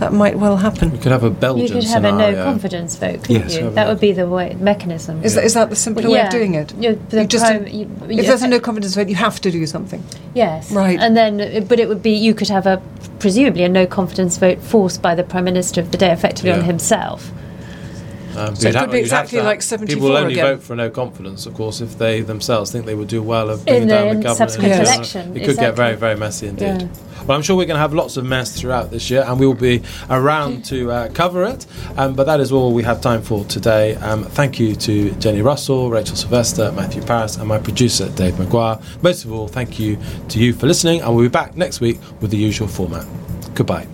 that 0.00 0.12
might 0.12 0.38
well 0.38 0.56
happen. 0.56 0.90
we 0.92 0.98
could 0.98 1.12
have 1.12 1.24
a 1.24 1.30
Belgian 1.30 1.66
You 1.66 1.72
could 1.82 1.84
have 1.84 2.04
a 2.04 2.12
no 2.12 2.44
confidence 2.44 2.96
vote, 2.96 3.22
couldn't 3.24 3.42
Yes. 3.50 3.56
you? 3.56 3.70
That 3.70 3.88
would 3.88 4.00
be 4.00 4.12
the 4.12 4.28
way, 4.28 4.56
mechanism. 4.60 5.22
Is, 5.24 5.34
that, 5.34 5.44
is 5.44 5.54
that 5.54 5.70
the 5.70 5.76
simpler 5.76 6.08
way 6.10 6.16
Yeah. 6.18 6.26
of 6.26 6.30
doing 6.32 6.54
it? 6.54 6.72
Yeah, 6.78 6.94
the 7.10 7.22
You 7.22 7.26
just 7.26 7.44
prime- 7.44 7.66
you- 7.66 7.90
if 8.10 8.26
there's 8.26 8.42
a 8.42 8.48
no 8.48 8.60
confidence 8.60 8.94
vote, 8.94 9.08
you 9.08 9.14
have 9.16 9.40
to 9.40 9.50
do 9.50 9.66
something. 9.66 10.02
Yes. 10.34 10.70
Right. 10.70 10.98
And 11.00 11.16
then, 11.16 11.64
but 11.68 11.80
it 11.80 11.88
would 11.88 12.02
be 12.02 12.10
you 12.12 12.34
could 12.34 12.48
have 12.48 12.66
a 12.66 12.80
presumably 13.18 13.64
a 13.64 13.68
no 13.68 13.86
confidence 13.86 14.36
vote 14.36 14.60
forced 14.62 15.00
by 15.00 15.14
the 15.14 15.22
prime 15.24 15.44
minister 15.44 15.80
of 15.80 15.90
the 15.90 15.96
day, 15.98 16.10
effectively 16.12 16.52
on 16.52 16.62
himself. 16.64 17.32
Um, 18.36 18.54
So 18.56 18.68
you'd 18.68 18.74
it 18.74 18.78
have- 18.78 18.84
could 18.88 18.92
be 18.92 18.98
exactly 19.00 19.40
like 19.40 19.62
74 19.62 19.94
People 19.96 20.08
will 20.10 20.16
only 20.18 20.32
again. 20.34 20.44
vote 20.56 20.62
for 20.62 20.76
no 20.76 20.90
confidence, 20.90 21.46
of 21.46 21.54
course, 21.54 21.80
if 21.80 21.98
they 21.98 22.20
themselves 22.20 22.70
think 22.70 22.86
they 22.86 22.94
would 22.94 23.08
do 23.08 23.22
well 23.22 23.50
of 23.50 23.64
bringing 23.64 23.82
In 23.84 23.88
down 23.88 24.08
the 24.08 24.14
the 24.16 24.22
government. 24.22 24.36
subsequent 24.52 24.74
in 24.74 24.80
election, 24.80 25.36
It 25.36 25.44
could 25.44 25.56
get 25.56 25.74
very, 25.76 25.96
very 25.96 26.16
messy 26.16 26.46
indeed. 26.48 26.64
Yeah. 26.64 26.88
Well, 27.26 27.36
I'm 27.36 27.42
sure 27.42 27.56
we're 27.56 27.64
going 27.66 27.76
to 27.76 27.80
have 27.80 27.92
lots 27.94 28.16
of 28.16 28.24
mess 28.24 28.52
throughout 28.52 28.90
this 28.92 29.10
year, 29.10 29.24
and 29.26 29.40
we 29.40 29.46
will 29.46 29.54
be 29.54 29.82
around 30.10 30.64
to 30.66 30.92
uh, 30.92 31.08
cover 31.08 31.42
it. 31.44 31.66
Um, 31.96 32.14
but 32.14 32.24
that 32.26 32.38
is 32.40 32.52
all 32.52 32.72
we 32.72 32.84
have 32.84 33.00
time 33.00 33.20
for 33.22 33.44
today. 33.46 33.96
Um, 33.96 34.22
thank 34.24 34.60
you 34.60 34.76
to 34.76 35.10
Jenni 35.12 35.42
Russell, 35.42 35.90
Rachel 35.90 36.14
Sylvester, 36.14 36.70
Matthew 36.72 37.02
Parris, 37.02 37.36
and 37.36 37.48
my 37.48 37.58
producer, 37.58 38.08
Dave 38.10 38.34
McGuire. 38.34 38.80
Most 39.02 39.24
of 39.24 39.32
all, 39.32 39.48
thank 39.48 39.78
you 39.80 39.98
to 40.28 40.38
you 40.38 40.52
for 40.52 40.66
listening, 40.66 41.00
and 41.00 41.14
we'll 41.16 41.24
be 41.24 41.28
back 41.28 41.56
next 41.56 41.80
week 41.80 41.98
with 42.20 42.30
the 42.30 42.36
usual 42.36 42.68
format. 42.68 43.04
Goodbye. 43.54 43.86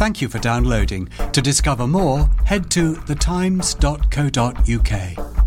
Thank 0.00 0.22
you 0.22 0.30
for 0.30 0.38
downloading. 0.38 1.10
To 1.32 1.42
discover 1.42 1.86
more, 1.86 2.30
head 2.46 2.70
to 2.70 2.94
thetimes.co.uk. 2.94 5.39